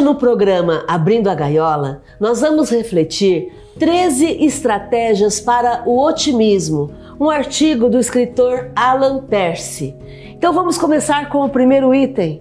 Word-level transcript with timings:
Hoje 0.00 0.08
no 0.08 0.14
programa 0.14 0.82
Abrindo 0.88 1.28
a 1.28 1.34
Gaiola, 1.34 2.00
nós 2.18 2.40
vamos 2.40 2.70
refletir 2.70 3.52
13 3.78 4.46
estratégias 4.46 5.40
para 5.40 5.82
o 5.84 6.02
otimismo, 6.02 6.90
um 7.20 7.28
artigo 7.28 7.90
do 7.90 7.98
escritor 7.98 8.70
Alan 8.74 9.22
Percy. 9.24 9.94
Então 10.30 10.54
vamos 10.54 10.78
começar 10.78 11.28
com 11.28 11.44
o 11.44 11.50
primeiro 11.50 11.94
item. 11.94 12.40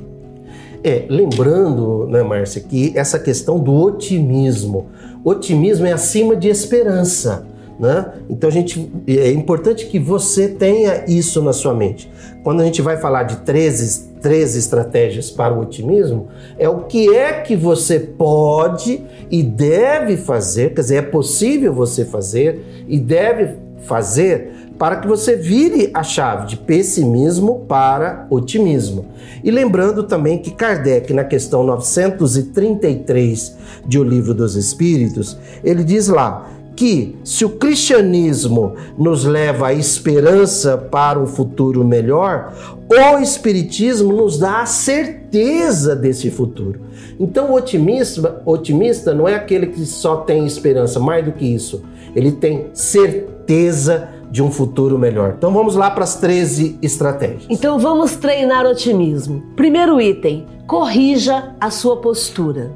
É, 0.82 1.06
lembrando, 1.10 2.08
né, 2.08 2.24
Márcia, 2.24 2.62
que 2.62 2.98
essa 2.98 3.20
questão 3.20 3.60
do 3.60 3.74
otimismo. 3.74 4.88
Otimismo 5.22 5.86
é 5.86 5.92
acima 5.92 6.38
de 6.38 6.48
esperança. 6.48 7.46
Né? 7.80 8.12
Então 8.30 8.50
a 8.50 8.52
gente 8.52 8.92
é 9.08 9.32
importante 9.32 9.86
que 9.86 9.98
você 9.98 10.50
tenha 10.50 11.06
isso 11.08 11.42
na 11.42 11.54
sua 11.54 11.74
mente. 11.74 12.12
Quando 12.44 12.60
a 12.60 12.66
gente 12.66 12.82
vai 12.82 12.98
falar 12.98 13.24
de 13.24 13.38
13, 13.38 14.10
13 14.22 14.60
estratégias 14.60 15.32
para 15.32 15.54
o 15.54 15.62
otimismo, 15.62 16.28
é 16.58 16.68
o 16.68 16.82
que 16.82 17.16
é 17.16 17.40
que 17.42 17.56
você 17.56 17.98
pode 17.98 19.02
e 19.32 19.42
deve 19.42 20.18
fazer, 20.18 20.74
quer 20.74 20.82
dizer, 20.82 20.96
é 20.96 21.02
possível 21.02 21.74
você 21.74 22.04
fazer 22.04 22.86
e 22.86 23.00
deve 23.00 23.56
fazer 23.84 24.52
para 24.78 24.98
que 24.98 25.08
você 25.08 25.36
vire 25.36 25.90
a 25.94 26.04
chave 26.04 26.48
de 26.48 26.58
pessimismo 26.58 27.66
para 27.68 28.26
otimismo. 28.30 29.06
E 29.44 29.52
lembrando 29.52 30.04
também 30.04 30.38
que 30.38 30.52
Kardec, 30.52 31.14
na 31.14 31.26
questão 31.26 31.64
933 31.64 33.58
de 33.86 34.00
O 34.00 34.04
Livro 34.04 34.34
dos 34.34 34.56
Espíritos, 34.56 35.38
ele 35.64 35.84
diz 35.84 36.08
lá 36.08 36.50
que 36.80 37.18
se 37.26 37.44
o 37.44 37.50
cristianismo 37.50 38.74
nos 38.98 39.26
leva 39.26 39.68
à 39.68 39.74
esperança 39.74 40.78
para 40.78 41.20
um 41.20 41.28
futuro 41.28 41.84
melhor, 41.84 42.54
o 42.88 43.20
espiritismo 43.20 44.14
nos 44.14 44.40
dá 44.40 44.62
a 44.62 44.66
certeza 44.66 45.94
desse 45.94 46.32
futuro. 46.32 46.80
Então 47.20 47.52
o 47.52 47.56
otimista, 47.56 48.42
otimista 48.46 49.14
não 49.14 49.28
é 49.28 49.36
aquele 49.36 49.68
que 49.68 49.86
só 49.86 50.22
tem 50.22 50.46
esperança, 50.46 51.02
mais 51.02 51.26
do 51.26 51.34
que 51.34 51.46
isso, 51.46 51.84
ele 52.16 52.32
tem 52.32 52.68
certeza 52.74 54.08
de 54.32 54.42
um 54.42 54.50
futuro 54.50 54.98
melhor. 54.98 55.34
Então 55.38 55.52
vamos 55.52 55.76
lá 55.76 55.92
para 55.92 56.06
as 56.06 56.16
13 56.16 56.80
estratégias. 56.82 57.46
Então 57.50 57.78
vamos 57.78 58.16
treinar 58.16 58.66
otimismo. 58.66 59.44
Primeiro 59.54 60.00
item: 60.00 60.46
corrija 60.66 61.54
a 61.60 61.70
sua 61.70 61.98
postura. 61.98 62.72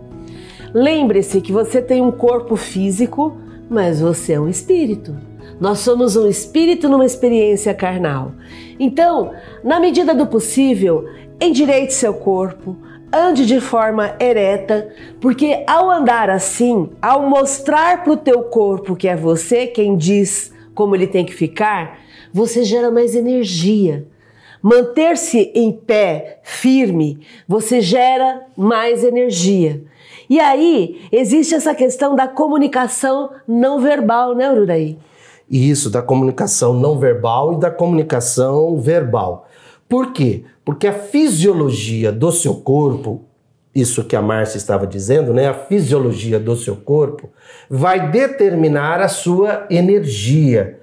Lembre-se 0.73 1.39
que 1.39 1.53
você 1.53 1.81
tem 1.81 2.01
um 2.01 2.11
corpo 2.11 2.57
físico, 2.57 3.37
mas 3.73 3.99
você 3.99 4.33
é 4.33 4.39
um 4.39 4.47
espírito. 4.47 5.15
Nós 5.59 5.79
somos 5.79 6.15
um 6.15 6.27
espírito 6.27 6.87
numa 6.87 7.05
experiência 7.05 7.73
carnal. 7.73 8.33
Então, 8.79 9.31
na 9.63 9.79
medida 9.79 10.13
do 10.13 10.27
possível, 10.27 11.09
endireite 11.41 11.93
seu 11.93 12.13
corpo, 12.13 12.77
ande 13.11 13.45
de 13.45 13.59
forma 13.59 14.15
ereta, 14.19 14.89
porque 15.19 15.63
ao 15.67 15.89
andar 15.89 16.29
assim, 16.29 16.89
ao 17.01 17.27
mostrar 17.27 18.03
para 18.03 18.13
o 18.13 18.17
teu 18.17 18.43
corpo 18.43 18.95
que 18.95 19.07
é 19.07 19.15
você 19.15 19.67
quem 19.67 19.97
diz 19.97 20.53
como 20.73 20.95
ele 20.95 21.07
tem 21.07 21.25
que 21.25 21.33
ficar, 21.33 21.99
você 22.31 22.63
gera 22.63 22.89
mais 22.89 23.15
energia. 23.15 24.07
Manter-se 24.63 25.51
em 25.53 25.73
pé, 25.73 26.39
firme, 26.41 27.19
você 27.45 27.81
gera 27.81 28.43
mais 28.55 29.03
energia. 29.03 29.83
E 30.29 30.39
aí 30.39 31.01
existe 31.11 31.53
essa 31.53 31.75
questão 31.75 32.15
da 32.15 32.29
comunicação 32.29 33.31
não 33.45 33.81
verbal, 33.81 34.33
né, 34.33 34.49
Ururaí? 34.49 34.97
Isso, 35.49 35.89
da 35.89 36.01
comunicação 36.01 36.73
não 36.73 36.97
verbal 36.97 37.53
e 37.53 37.59
da 37.59 37.69
comunicação 37.69 38.79
verbal. 38.79 39.49
Por 39.89 40.13
quê? 40.13 40.45
Porque 40.63 40.87
a 40.87 40.93
fisiologia 40.93 42.09
do 42.09 42.31
seu 42.31 42.55
corpo, 42.55 43.25
isso 43.75 44.05
que 44.05 44.15
a 44.15 44.21
Márcia 44.21 44.57
estava 44.57 44.87
dizendo, 44.87 45.33
né? 45.33 45.47
A 45.47 45.53
fisiologia 45.53 46.39
do 46.39 46.55
seu 46.55 46.77
corpo 46.77 47.29
vai 47.69 48.09
determinar 48.09 49.01
a 49.01 49.09
sua 49.09 49.67
energia. 49.69 50.79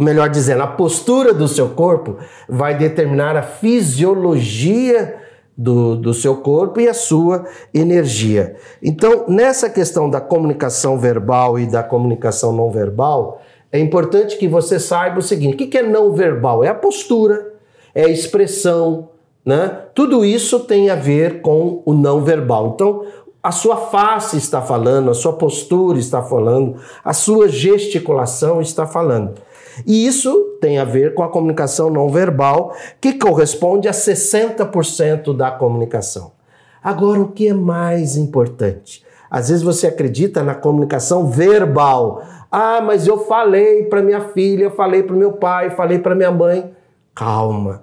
Melhor 0.00 0.30
dizendo, 0.30 0.62
a 0.62 0.66
postura 0.66 1.34
do 1.34 1.46
seu 1.46 1.68
corpo 1.68 2.16
vai 2.48 2.74
determinar 2.74 3.36
a 3.36 3.42
fisiologia 3.42 5.20
do, 5.54 5.94
do 5.94 6.14
seu 6.14 6.38
corpo 6.38 6.80
e 6.80 6.88
a 6.88 6.94
sua 6.94 7.44
energia. 7.74 8.56
Então, 8.82 9.26
nessa 9.28 9.68
questão 9.68 10.08
da 10.08 10.18
comunicação 10.18 10.98
verbal 10.98 11.58
e 11.58 11.66
da 11.66 11.82
comunicação 11.82 12.50
não 12.50 12.70
verbal, 12.70 13.42
é 13.70 13.78
importante 13.78 14.38
que 14.38 14.48
você 14.48 14.80
saiba 14.80 15.18
o 15.18 15.22
seguinte: 15.22 15.62
o 15.62 15.68
que 15.68 15.76
é 15.76 15.82
não 15.82 16.12
verbal? 16.12 16.64
É 16.64 16.68
a 16.68 16.74
postura, 16.74 17.52
é 17.94 18.04
a 18.04 18.08
expressão, 18.08 19.10
né? 19.44 19.82
Tudo 19.94 20.24
isso 20.24 20.60
tem 20.60 20.88
a 20.88 20.94
ver 20.94 21.42
com 21.42 21.82
o 21.84 21.92
não 21.92 22.22
verbal. 22.22 22.72
Então, 22.74 23.04
a 23.42 23.52
sua 23.52 23.76
face 23.76 24.38
está 24.38 24.62
falando, 24.62 25.10
a 25.10 25.14
sua 25.14 25.34
postura 25.34 25.98
está 25.98 26.22
falando, 26.22 26.76
a 27.04 27.12
sua 27.12 27.48
gesticulação 27.48 28.62
está 28.62 28.86
falando. 28.86 29.34
E 29.86 30.06
isso 30.06 30.58
tem 30.60 30.78
a 30.78 30.84
ver 30.84 31.14
com 31.14 31.22
a 31.22 31.28
comunicação 31.28 31.90
não 31.90 32.08
verbal, 32.08 32.74
que 33.00 33.14
corresponde 33.14 33.88
a 33.88 33.92
60% 33.92 35.36
da 35.36 35.50
comunicação. 35.50 36.32
Agora, 36.82 37.20
o 37.20 37.28
que 37.28 37.48
é 37.48 37.54
mais 37.54 38.16
importante? 38.16 39.04
Às 39.30 39.48
vezes 39.48 39.62
você 39.62 39.86
acredita 39.86 40.42
na 40.42 40.54
comunicação 40.54 41.28
verbal. 41.28 42.22
Ah, 42.50 42.80
mas 42.80 43.06
eu 43.06 43.18
falei 43.18 43.84
para 43.84 44.02
minha 44.02 44.20
filha, 44.30 44.64
eu 44.64 44.70
falei 44.72 45.02
para 45.02 45.14
meu 45.14 45.32
pai, 45.32 45.70
falei 45.70 45.98
para 45.98 46.16
minha 46.16 46.32
mãe. 46.32 46.74
Calma. 47.14 47.82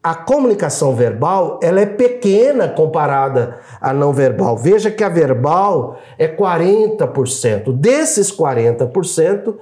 A 0.00 0.14
comunicação 0.14 0.94
verbal, 0.94 1.58
ela 1.62 1.80
é 1.80 1.86
pequena 1.86 2.68
comparada 2.68 3.58
à 3.80 3.92
não 3.92 4.12
verbal. 4.12 4.54
Veja 4.54 4.90
que 4.90 5.02
a 5.02 5.08
verbal 5.08 5.96
é 6.18 6.28
40%. 6.28 7.72
Desses 7.72 8.30
40%, 8.30 9.54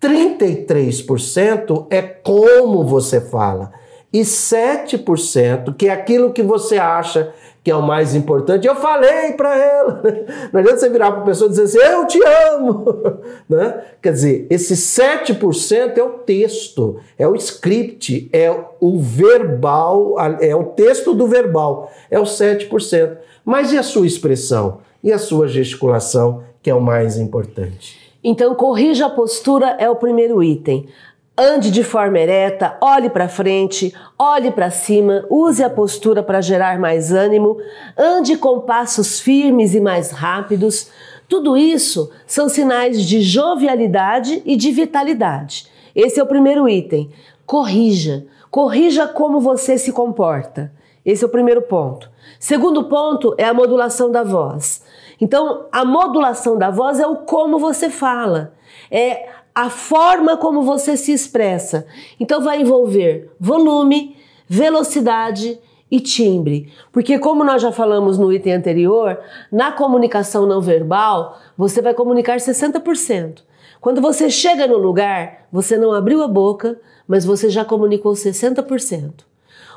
33% 0.00 1.86
é 1.90 2.02
como 2.02 2.84
você 2.84 3.20
fala. 3.20 3.72
E 4.12 4.20
7%, 4.20 5.74
que 5.76 5.88
é 5.88 5.92
aquilo 5.92 6.32
que 6.32 6.42
você 6.42 6.78
acha 6.78 7.32
que 7.62 7.70
é 7.70 7.76
o 7.76 7.82
mais 7.82 8.14
importante, 8.14 8.66
eu 8.66 8.74
falei 8.76 9.32
para 9.32 9.54
ela. 9.54 10.02
Não 10.50 10.60
adianta 10.60 10.78
você 10.78 10.88
virar 10.88 11.12
para 11.12 11.20
a 11.20 11.24
pessoa 11.24 11.48
e 11.48 11.50
dizer 11.50 11.64
assim, 11.64 11.92
eu 11.92 12.06
te 12.06 12.18
amo. 12.54 12.84
Né? 13.48 13.82
Quer 14.02 14.12
dizer, 14.12 14.46
esse 14.50 14.74
7% 14.74 15.96
é 15.96 16.02
o 16.02 16.10
texto, 16.18 16.98
é 17.18 17.26
o 17.26 17.34
script, 17.34 18.28
é 18.32 18.54
o 18.78 18.98
verbal, 18.98 20.16
é 20.40 20.54
o 20.54 20.64
texto 20.64 21.14
do 21.14 21.26
verbal, 21.26 21.90
é 22.10 22.18
o 22.18 22.24
7%. 22.24 23.16
Mas 23.44 23.72
e 23.72 23.78
a 23.78 23.82
sua 23.82 24.06
expressão? 24.06 24.80
E 25.02 25.12
a 25.12 25.18
sua 25.18 25.48
gesticulação, 25.48 26.42
que 26.62 26.68
é 26.68 26.74
o 26.74 26.80
mais 26.80 27.16
importante? 27.16 28.07
Então, 28.30 28.54
corrija 28.54 29.06
a 29.06 29.08
postura 29.08 29.74
é 29.78 29.88
o 29.88 29.96
primeiro 29.96 30.42
item. 30.42 30.86
Ande 31.34 31.70
de 31.70 31.82
forma 31.82 32.18
ereta, 32.18 32.76
olhe 32.78 33.08
para 33.08 33.26
frente, 33.26 33.94
olhe 34.18 34.50
para 34.50 34.70
cima, 34.70 35.24
use 35.30 35.64
a 35.64 35.70
postura 35.70 36.22
para 36.22 36.42
gerar 36.42 36.78
mais 36.78 37.10
ânimo, 37.10 37.56
ande 37.96 38.36
com 38.36 38.60
passos 38.60 39.18
firmes 39.18 39.74
e 39.74 39.80
mais 39.80 40.10
rápidos. 40.10 40.90
Tudo 41.26 41.56
isso 41.56 42.12
são 42.26 42.50
sinais 42.50 43.02
de 43.02 43.22
jovialidade 43.22 44.42
e 44.44 44.56
de 44.56 44.72
vitalidade. 44.72 45.66
Esse 45.96 46.20
é 46.20 46.22
o 46.22 46.26
primeiro 46.26 46.68
item. 46.68 47.08
Corrija, 47.46 48.26
corrija 48.50 49.08
como 49.08 49.40
você 49.40 49.78
se 49.78 49.90
comporta. 49.90 50.70
Esse 51.02 51.24
é 51.24 51.26
o 51.26 51.30
primeiro 51.30 51.62
ponto. 51.62 52.10
Segundo 52.38 52.84
ponto 52.84 53.34
é 53.38 53.44
a 53.44 53.54
modulação 53.54 54.12
da 54.12 54.22
voz. 54.22 54.82
Então, 55.20 55.66
a 55.72 55.84
modulação 55.84 56.56
da 56.56 56.70
voz 56.70 57.00
é 57.00 57.06
o 57.06 57.16
como 57.16 57.58
você 57.58 57.90
fala, 57.90 58.54
é 58.90 59.28
a 59.54 59.68
forma 59.68 60.36
como 60.36 60.62
você 60.62 60.96
se 60.96 61.12
expressa. 61.12 61.86
Então, 62.20 62.40
vai 62.40 62.60
envolver 62.60 63.30
volume, 63.40 64.16
velocidade 64.48 65.58
e 65.90 66.00
timbre. 66.00 66.72
Porque, 66.92 67.18
como 67.18 67.42
nós 67.42 67.60
já 67.62 67.72
falamos 67.72 68.18
no 68.18 68.32
item 68.32 68.54
anterior, 68.54 69.18
na 69.50 69.72
comunicação 69.72 70.46
não 70.46 70.60
verbal, 70.60 71.38
você 71.56 71.82
vai 71.82 71.94
comunicar 71.94 72.36
60%. 72.36 73.42
Quando 73.80 74.00
você 74.00 74.28
chega 74.30 74.66
no 74.66 74.76
lugar, 74.76 75.46
você 75.52 75.76
não 75.76 75.92
abriu 75.92 76.22
a 76.22 76.28
boca, 76.28 76.80
mas 77.06 77.24
você 77.24 77.48
já 77.48 77.64
comunicou 77.64 78.12
60%. 78.12 79.27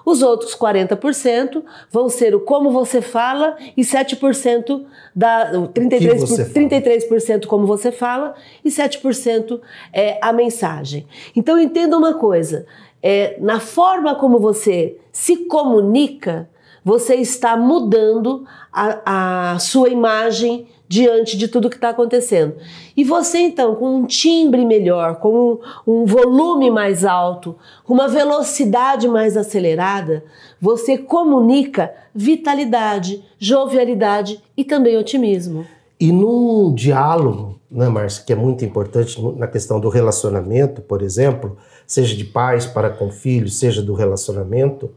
Os 0.06 0.22
outros 0.22 0.56
40% 0.56 1.64
vão 1.90 2.10
ser 2.10 2.34
o 2.36 2.40
como 2.40 2.72
você 2.72 3.02
fala 3.02 3.56
e 3.76 3.82
7% 3.82 4.84
da 5.16 5.52
33%, 5.52 6.20
você 6.20 6.46
33% 6.46 7.46
como 7.46 7.66
você 7.66 7.92
fala 7.92 8.36
e 8.64 8.70
7% 8.70 9.60
é 9.94 10.18
a 10.22 10.34
mensagem. 10.34 11.08
Então 11.36 11.58
entenda 11.58 11.98
uma 11.98 12.16
coisa, 12.16 12.66
é, 13.02 13.38
na 13.40 13.60
forma 13.60 14.16
como 14.16 14.40
você 14.40 14.98
se 15.12 15.46
comunica, 15.46 16.50
você 16.84 17.16
está 17.16 17.56
mudando 17.56 18.46
a, 18.72 19.54
a 19.54 19.60
sua 19.60 19.90
imagem 19.90 20.68
diante 20.92 21.38
de 21.38 21.48
tudo 21.48 21.70
que 21.70 21.78
está 21.78 21.92
acontecendo. 21.92 22.56
E 22.98 23.04
você, 23.06 23.38
então, 23.38 23.76
com 23.76 23.96
um 23.96 24.06
timbre 24.06 24.66
melhor, 24.66 25.16
com 25.22 25.62
um, 25.88 26.02
um 26.02 26.06
volume 26.06 26.70
mais 26.70 27.06
alto, 27.06 27.56
com 27.86 27.94
uma 27.94 28.10
velocidade 28.10 29.08
mais 29.08 29.38
acelerada, 29.38 30.22
você 30.60 30.98
comunica 30.98 31.94
vitalidade, 32.14 33.24
jovialidade 33.40 34.44
e 34.58 34.66
também 34.66 34.98
otimismo. 34.98 35.66
E 35.98 36.12
num 36.12 36.74
diálogo, 36.74 37.58
né, 37.72 37.88
Márcia, 37.88 38.26
que 38.26 38.34
é 38.34 38.36
muito 38.36 38.66
importante 38.66 39.18
na 39.38 39.48
questão 39.48 39.80
do 39.80 39.88
relacionamento, 39.88 40.82
por 40.82 41.02
exemplo, 41.02 41.56
seja 41.88 42.18
de 42.18 42.26
pais 42.26 42.66
para 42.66 42.90
com 42.90 43.10
filhos, 43.10 43.58
seja 43.58 43.82
do 43.82 43.94
relacionamento, 43.94 44.92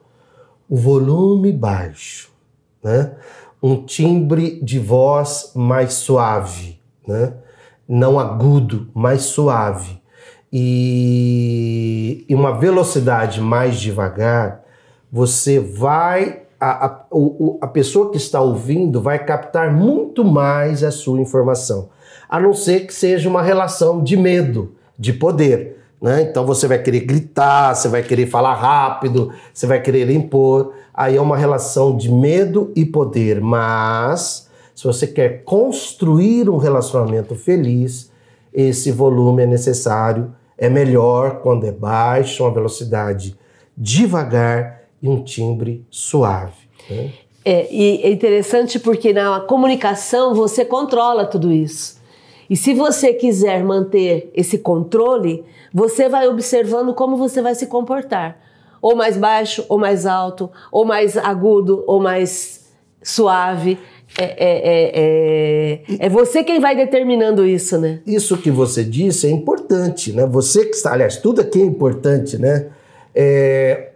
o 0.68 0.74
volume 0.74 1.52
baixo, 1.52 2.32
né? 2.82 3.12
Um 3.64 3.82
timbre 3.82 4.60
de 4.62 4.78
voz 4.78 5.52
mais 5.54 5.94
suave, 5.94 6.78
né? 7.08 7.32
não 7.88 8.20
agudo, 8.20 8.90
mais 8.92 9.22
suave, 9.22 10.02
e, 10.52 12.26
e 12.28 12.34
uma 12.34 12.58
velocidade 12.58 13.40
mais 13.40 13.80
devagar, 13.80 14.62
você 15.10 15.58
vai. 15.58 16.42
A, 16.60 16.86
a, 16.86 17.04
a 17.62 17.66
pessoa 17.66 18.10
que 18.10 18.18
está 18.18 18.38
ouvindo 18.38 19.00
vai 19.00 19.24
captar 19.24 19.72
muito 19.72 20.22
mais 20.26 20.84
a 20.84 20.90
sua 20.90 21.18
informação, 21.18 21.88
a 22.28 22.38
não 22.38 22.52
ser 22.52 22.86
que 22.86 22.92
seja 22.92 23.30
uma 23.30 23.40
relação 23.40 24.04
de 24.04 24.14
medo, 24.14 24.74
de 24.98 25.14
poder. 25.14 25.83
Né? 26.04 26.20
Então 26.20 26.44
você 26.44 26.68
vai 26.68 26.82
querer 26.82 27.00
gritar, 27.00 27.74
você 27.74 27.88
vai 27.88 28.02
querer 28.02 28.26
falar 28.26 28.52
rápido, 28.52 29.32
você 29.54 29.66
vai 29.66 29.80
querer 29.80 30.10
impor. 30.10 30.74
Aí 30.92 31.16
é 31.16 31.20
uma 31.20 31.34
relação 31.34 31.96
de 31.96 32.12
medo 32.12 32.70
e 32.76 32.84
poder. 32.84 33.40
Mas 33.40 34.50
se 34.74 34.84
você 34.84 35.06
quer 35.06 35.44
construir 35.44 36.50
um 36.50 36.58
relacionamento 36.58 37.34
feliz, 37.34 38.12
esse 38.52 38.92
volume 38.92 39.44
é 39.44 39.46
necessário. 39.46 40.30
É 40.58 40.68
melhor 40.68 41.40
quando 41.40 41.64
é 41.64 41.72
baixo, 41.72 42.44
uma 42.44 42.52
velocidade 42.52 43.34
devagar 43.74 44.82
e 45.02 45.08
um 45.08 45.24
timbre 45.24 45.86
suave. 45.88 46.68
Né? 46.90 47.12
É, 47.46 47.66
e 47.72 48.02
é 48.02 48.10
interessante 48.10 48.78
porque 48.78 49.14
na 49.14 49.40
comunicação 49.40 50.34
você 50.34 50.66
controla 50.66 51.24
tudo 51.24 51.50
isso. 51.50 51.98
E 52.48 52.56
se 52.56 52.74
você 52.74 53.12
quiser 53.12 53.64
manter 53.64 54.30
esse 54.34 54.58
controle, 54.58 55.44
você 55.72 56.08
vai 56.08 56.28
observando 56.28 56.94
como 56.94 57.16
você 57.16 57.40
vai 57.40 57.54
se 57.54 57.66
comportar. 57.66 58.38
Ou 58.80 58.94
mais 58.94 59.16
baixo, 59.16 59.64
ou 59.68 59.78
mais 59.78 60.06
alto, 60.06 60.50
ou 60.70 60.84
mais 60.84 61.16
agudo, 61.16 61.82
ou 61.86 62.00
mais 62.00 62.64
suave. 63.02 63.78
É, 64.18 64.24
é, 64.24 64.34
é, 64.38 65.82
é, 65.98 66.06
é, 66.06 66.08
você 66.08 66.44
quem 66.44 66.60
vai 66.60 66.76
determinando 66.76 67.44
isso, 67.46 67.78
né? 67.78 68.00
Isso 68.06 68.36
que 68.36 68.50
você 68.50 68.84
disse 68.84 69.26
é 69.26 69.30
importante, 69.30 70.12
né? 70.12 70.26
Você 70.26 70.66
que 70.66 70.76
está, 70.76 70.92
aliás, 70.92 71.16
tudo 71.16 71.40
aqui 71.40 71.60
é 71.60 71.64
importante, 71.64 72.38
né? 72.38 72.68
É, 73.14 73.92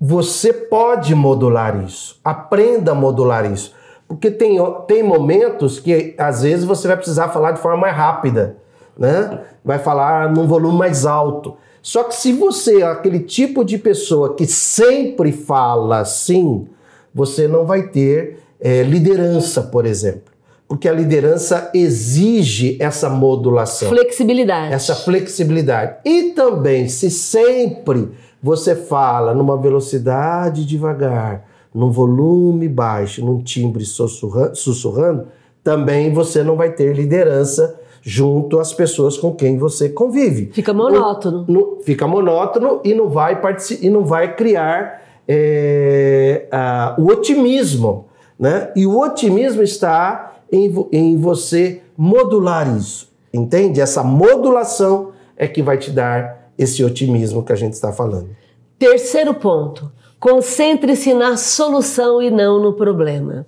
você 0.00 0.52
pode 0.52 1.14
modular 1.14 1.84
isso. 1.84 2.18
Aprenda 2.24 2.92
a 2.92 2.94
modular 2.94 3.50
isso. 3.50 3.74
Porque 4.10 4.28
tem, 4.28 4.58
tem 4.88 5.04
momentos 5.04 5.78
que 5.78 6.16
às 6.18 6.42
vezes 6.42 6.64
você 6.64 6.88
vai 6.88 6.96
precisar 6.96 7.28
falar 7.28 7.52
de 7.52 7.60
forma 7.60 7.82
mais 7.82 7.96
rápida, 7.96 8.56
né? 8.98 9.42
Vai 9.64 9.78
falar 9.78 10.34
num 10.34 10.48
volume 10.48 10.76
mais 10.76 11.06
alto. 11.06 11.54
Só 11.80 12.02
que 12.02 12.16
se 12.16 12.32
você 12.32 12.80
é 12.80 12.86
aquele 12.86 13.20
tipo 13.20 13.64
de 13.64 13.78
pessoa 13.78 14.34
que 14.34 14.46
sempre 14.46 15.30
fala 15.30 16.00
assim, 16.00 16.66
você 17.14 17.46
não 17.46 17.64
vai 17.64 17.84
ter 17.84 18.40
é, 18.60 18.82
liderança, 18.82 19.62
por 19.62 19.86
exemplo. 19.86 20.32
Porque 20.66 20.88
a 20.88 20.92
liderança 20.92 21.70
exige 21.72 22.76
essa 22.80 23.08
modulação. 23.08 23.90
Flexibilidade. 23.90 24.74
Essa 24.74 24.96
flexibilidade. 24.96 25.98
E 26.04 26.32
também, 26.32 26.88
se 26.88 27.12
sempre 27.12 28.10
você 28.42 28.74
fala 28.74 29.34
numa 29.34 29.56
velocidade 29.56 30.66
devagar, 30.66 31.48
num 31.74 31.90
volume 31.90 32.68
baixo, 32.68 33.24
num 33.24 33.42
timbre 33.42 33.84
sussurrando, 33.84 35.28
também 35.62 36.12
você 36.12 36.42
não 36.42 36.56
vai 36.56 36.72
ter 36.72 36.94
liderança 36.94 37.78
junto 38.02 38.58
às 38.58 38.72
pessoas 38.72 39.16
com 39.16 39.34
quem 39.34 39.58
você 39.58 39.88
convive. 39.88 40.50
Fica 40.52 40.72
monótono. 40.72 41.44
No, 41.46 41.76
no, 41.76 41.80
fica 41.82 42.06
monótono 42.06 42.80
e 42.82 42.94
não 42.94 43.08
vai, 43.08 43.38
e 43.80 43.90
não 43.90 44.04
vai 44.04 44.34
criar 44.34 45.02
é, 45.28 46.46
a, 46.50 46.96
o 46.98 47.06
otimismo. 47.08 48.06
Né? 48.38 48.72
E 48.74 48.86
o 48.86 48.98
otimismo 48.98 49.62
está 49.62 50.38
em, 50.50 50.72
em 50.90 51.16
você 51.18 51.82
modular 51.96 52.74
isso. 52.76 53.10
Entende? 53.32 53.80
Essa 53.80 54.02
modulação 54.02 55.10
é 55.36 55.46
que 55.46 55.62
vai 55.62 55.78
te 55.78 55.90
dar 55.90 56.50
esse 56.58 56.82
otimismo 56.82 57.42
que 57.42 57.52
a 57.52 57.56
gente 57.56 57.74
está 57.74 57.92
falando. 57.92 58.30
Terceiro 58.78 59.34
ponto 59.34 59.92
Concentre-se 60.20 61.14
na 61.14 61.38
solução 61.38 62.20
e 62.20 62.30
não 62.30 62.60
no 62.60 62.74
problema. 62.74 63.46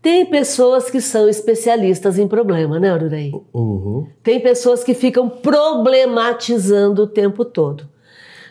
Tem 0.00 0.24
pessoas 0.24 0.88
que 0.88 1.00
são 1.00 1.28
especialistas 1.28 2.18
em 2.18 2.26
problema, 2.26 2.80
né, 2.80 2.94
Ururei? 2.94 3.32
Uhum. 3.52 4.06
Tem 4.22 4.40
pessoas 4.40 4.82
que 4.82 4.94
ficam 4.94 5.28
problematizando 5.28 7.02
o 7.02 7.06
tempo 7.06 7.44
todo. 7.44 7.86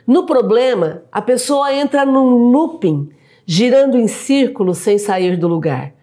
No 0.06 0.28
problema, 0.28 1.04
a 1.12 1.22
pessoa 1.22 1.74
entra 1.74 2.06
num 2.06 2.52
looping, 2.52 3.10
girando 3.48 3.98
em 3.98 4.08
círculos 4.08 4.78
sem 4.78 5.00
sair 5.00 5.36
do 5.36 5.48
lugar. 5.48 5.94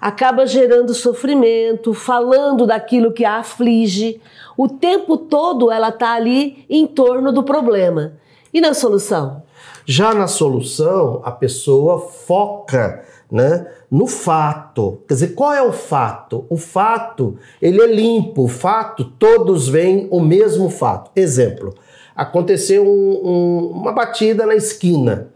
Acaba 0.00 0.44
gerando 0.44 0.92
sofrimento, 0.92 1.94
falando 1.94 2.66
daquilo 2.66 3.12
que 3.12 3.24
a 3.24 3.36
aflige. 3.36 4.20
O 4.56 4.68
tempo 4.68 5.16
todo 5.16 5.70
ela 5.70 5.90
está 5.90 6.14
ali 6.14 6.64
em 6.68 6.84
torno 6.84 7.30
do 7.30 7.44
problema. 7.44 8.14
E 8.52 8.60
na 8.60 8.74
solução? 8.74 9.42
Já 9.86 10.12
na 10.12 10.26
solução, 10.26 11.20
a 11.24 11.30
pessoa 11.30 11.98
foca 11.98 13.02
né, 13.30 13.66
no 13.90 14.06
fato. 14.06 15.00
Quer 15.08 15.14
dizer, 15.14 15.28
qual 15.28 15.54
é 15.54 15.62
o 15.62 15.72
fato? 15.72 16.44
O 16.50 16.56
fato, 16.58 17.38
ele 17.60 17.80
é 17.80 17.86
limpo. 17.86 18.44
O 18.44 18.48
fato, 18.48 19.04
todos 19.04 19.68
veem 19.68 20.06
o 20.10 20.20
mesmo 20.20 20.68
fato. 20.68 21.10
Exemplo, 21.16 21.74
aconteceu 22.14 22.84
um, 22.84 23.20
um, 23.24 23.66
uma 23.70 23.92
batida 23.92 24.44
na 24.44 24.54
esquina. 24.54 25.28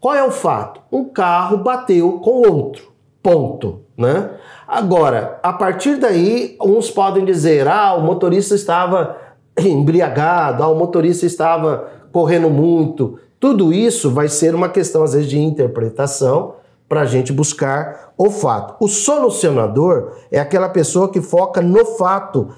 Qual 0.00 0.14
é 0.14 0.24
o 0.24 0.32
fato? 0.32 0.80
Um 0.90 1.04
carro 1.04 1.58
bateu 1.58 2.18
com 2.18 2.46
outro. 2.48 2.92
Ponto. 3.22 3.84
Né? 3.96 4.30
Agora, 4.66 5.38
a 5.42 5.52
partir 5.52 5.96
daí, 5.96 6.56
uns 6.60 6.90
podem 6.90 7.24
dizer: 7.24 7.68
ah, 7.68 7.94
o 7.94 8.02
motorista 8.02 8.56
estava 8.56 9.16
embriagado, 9.56 10.62
ah, 10.62 10.68
o 10.68 10.74
motorista 10.74 11.24
estava 11.24 11.88
correndo 12.14 12.48
muito. 12.48 13.18
Tudo 13.40 13.72
isso 13.72 14.08
vai 14.08 14.28
ser 14.28 14.54
uma 14.54 14.68
questão, 14.68 15.02
às 15.02 15.14
vezes, 15.14 15.28
de 15.28 15.36
interpretação 15.36 16.54
para 16.88 17.00
a 17.00 17.04
gente 17.04 17.32
buscar 17.32 18.14
o 18.16 18.30
fato. 18.30 18.76
O 18.78 18.86
solucionador 18.86 20.12
é 20.30 20.38
aquela 20.38 20.68
pessoa 20.68 21.10
que 21.10 21.20
foca 21.20 21.60
no 21.60 21.84
fato. 21.84 22.50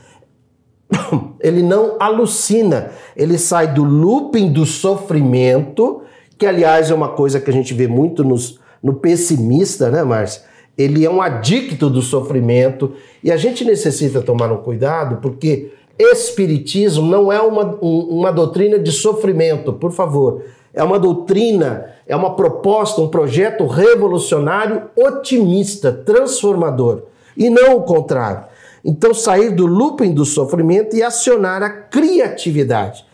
Ele 1.41 1.63
não 1.63 1.97
alucina, 1.99 2.91
ele 3.17 3.39
sai 3.39 3.73
do 3.73 3.83
looping 3.83 4.53
do 4.53 4.67
sofrimento, 4.67 6.03
que 6.37 6.45
aliás 6.45 6.91
é 6.91 6.95
uma 6.95 7.09
coisa 7.09 7.41
que 7.41 7.49
a 7.49 7.53
gente 7.53 7.73
vê 7.73 7.87
muito 7.87 8.23
nos, 8.23 8.61
no 8.83 8.95
pessimista, 8.95 9.91
né, 9.91 10.03
Márcia? 10.03 10.43
Ele 10.77 11.05
é 11.05 11.11
um 11.11 11.23
adicto 11.23 11.89
do 11.89 12.03
sofrimento 12.03 12.93
e 13.23 13.33
a 13.33 13.37
gente 13.37 13.65
necessita 13.65 14.21
tomar 14.21 14.53
um 14.53 14.59
cuidado 14.59 15.17
porque 15.23 15.73
espiritismo 15.99 17.07
não 17.07 17.33
é 17.33 17.41
uma, 17.41 17.79
uma 17.81 18.31
doutrina 18.33 18.79
de 18.79 18.93
sofrimento, 18.93 19.73
por 19.73 19.93
favor 19.93 20.43
é 20.77 20.85
uma 20.85 20.99
doutrina, 20.99 21.87
é 22.07 22.15
uma 22.15 22.37
proposta, 22.37 23.01
um 23.01 23.09
projeto 23.09 23.67
revolucionário, 23.67 24.83
otimista, 24.95 25.91
transformador, 25.91 27.05
e 27.35 27.49
não 27.49 27.79
o 27.79 27.83
contrário. 27.83 28.45
Então, 28.85 29.15
sair 29.15 29.51
do 29.51 29.67
looping 29.67 30.13
do 30.13 30.27
sofrimento 30.27 30.95
e 30.95 31.03
acionar 31.03 31.63
a 31.63 31.71
criatividade. 31.71 33.07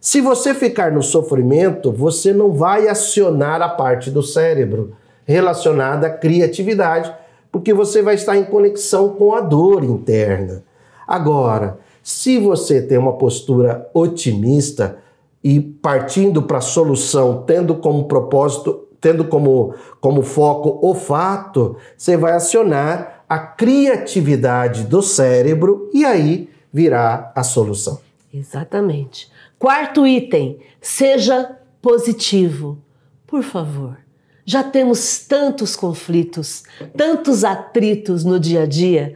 Se 0.00 0.22
você 0.22 0.54
ficar 0.54 0.90
no 0.90 1.02
sofrimento, 1.02 1.92
você 1.92 2.32
não 2.32 2.52
vai 2.52 2.88
acionar 2.88 3.60
a 3.60 3.68
parte 3.68 4.10
do 4.10 4.22
cérebro 4.22 4.96
relacionada 5.26 6.06
à 6.06 6.10
criatividade, 6.10 7.14
porque 7.52 7.74
você 7.74 8.00
vai 8.00 8.14
estar 8.14 8.34
em 8.34 8.44
conexão 8.44 9.10
com 9.10 9.34
a 9.34 9.42
dor 9.42 9.84
interna. 9.84 10.64
Agora, 11.06 11.78
se 12.02 12.38
você 12.38 12.82
tem 12.82 12.98
uma 12.98 13.14
postura 13.14 13.88
otimista, 13.94 14.98
e 15.42 15.60
partindo 15.60 16.42
para 16.42 16.58
a 16.58 16.62
solução, 16.62 17.44
tendo 17.46 17.74
como 17.76 18.04
propósito, 18.04 18.86
tendo 19.00 19.24
como, 19.24 19.74
como 20.00 20.22
foco 20.22 20.78
o 20.82 20.94
fato, 20.94 21.76
você 21.96 22.16
vai 22.16 22.32
acionar 22.32 23.24
a 23.28 23.38
criatividade 23.38 24.84
do 24.84 25.00
cérebro 25.02 25.88
e 25.94 26.04
aí 26.04 26.50
virá 26.72 27.32
a 27.34 27.42
solução. 27.42 27.98
Exatamente. 28.32 29.30
Quarto 29.58 30.06
item, 30.06 30.58
seja 30.80 31.56
positivo. 31.80 32.78
Por 33.26 33.42
favor. 33.42 33.96
Já 34.44 34.62
temos 34.62 35.20
tantos 35.20 35.76
conflitos, 35.76 36.64
tantos 36.96 37.44
atritos 37.44 38.24
no 38.24 38.38
dia 38.38 38.62
a 38.62 38.66
dia. 38.66 39.14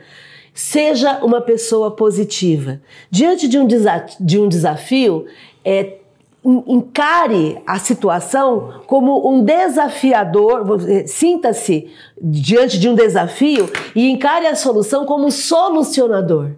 Seja 0.55 1.19
uma 1.25 1.41
pessoa 1.41 1.91
positiva. 1.91 2.81
Diante 3.11 3.49
de 3.49 3.59
um, 3.59 3.67
de 3.67 4.39
um 4.39 4.49
desafio, 4.49 5.27
é, 5.65 5.99
encare 6.45 7.61
a 7.67 7.79
situação 7.79 8.83
como 8.87 9.29
um 9.29 9.43
desafiador, 9.43 10.79
eh, 10.89 11.07
sinta-se 11.07 11.91
diante 12.21 12.79
de 12.79 12.89
um 12.89 12.95
desafio 12.95 13.69
e 13.97 14.11
encare 14.11 14.47
a 14.47 14.55
solução 14.55 15.07
como 15.07 15.31
solucionador. 15.31 16.51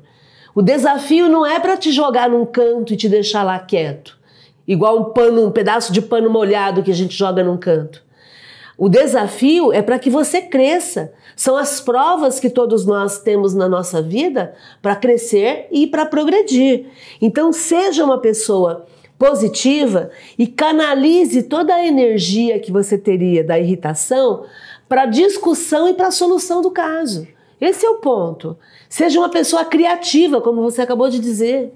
O 0.54 0.60
desafio 0.60 1.28
não 1.28 1.46
é 1.46 1.60
para 1.60 1.76
te 1.76 1.92
jogar 1.92 2.28
num 2.28 2.44
canto 2.44 2.92
e 2.92 2.96
te 2.96 3.08
deixar 3.08 3.44
lá 3.44 3.58
quieto, 3.58 4.18
igual 4.66 4.98
um 4.98 5.04
pano, 5.04 5.46
um 5.46 5.50
pedaço 5.52 5.92
de 5.92 6.02
pano 6.02 6.28
molhado 6.28 6.82
que 6.82 6.90
a 6.90 6.94
gente 6.94 7.16
joga 7.16 7.44
num 7.44 7.56
canto. 7.56 8.02
O 8.76 8.88
desafio 8.88 9.72
é 9.72 9.80
para 9.80 9.98
que 9.98 10.10
você 10.10 10.42
cresça. 10.42 11.12
São 11.36 11.54
as 11.54 11.82
provas 11.82 12.40
que 12.40 12.48
todos 12.48 12.86
nós 12.86 13.18
temos 13.18 13.54
na 13.54 13.68
nossa 13.68 14.00
vida 14.00 14.54
para 14.80 14.96
crescer 14.96 15.68
e 15.70 15.86
para 15.86 16.06
progredir. 16.06 16.86
Então, 17.20 17.52
seja 17.52 18.02
uma 18.02 18.18
pessoa 18.18 18.86
positiva 19.18 20.10
e 20.38 20.46
canalize 20.46 21.42
toda 21.42 21.74
a 21.74 21.86
energia 21.86 22.58
que 22.58 22.72
você 22.72 22.96
teria 22.96 23.44
da 23.44 23.58
irritação 23.58 24.44
para 24.88 25.02
a 25.02 25.06
discussão 25.06 25.88
e 25.88 25.94
para 25.94 26.08
a 26.08 26.10
solução 26.10 26.62
do 26.62 26.70
caso. 26.70 27.28
Esse 27.60 27.84
é 27.84 27.90
o 27.90 27.96
ponto. 27.96 28.56
Seja 28.88 29.18
uma 29.18 29.28
pessoa 29.28 29.64
criativa, 29.64 30.40
como 30.40 30.62
você 30.62 30.82
acabou 30.82 31.08
de 31.10 31.18
dizer. 31.18 31.72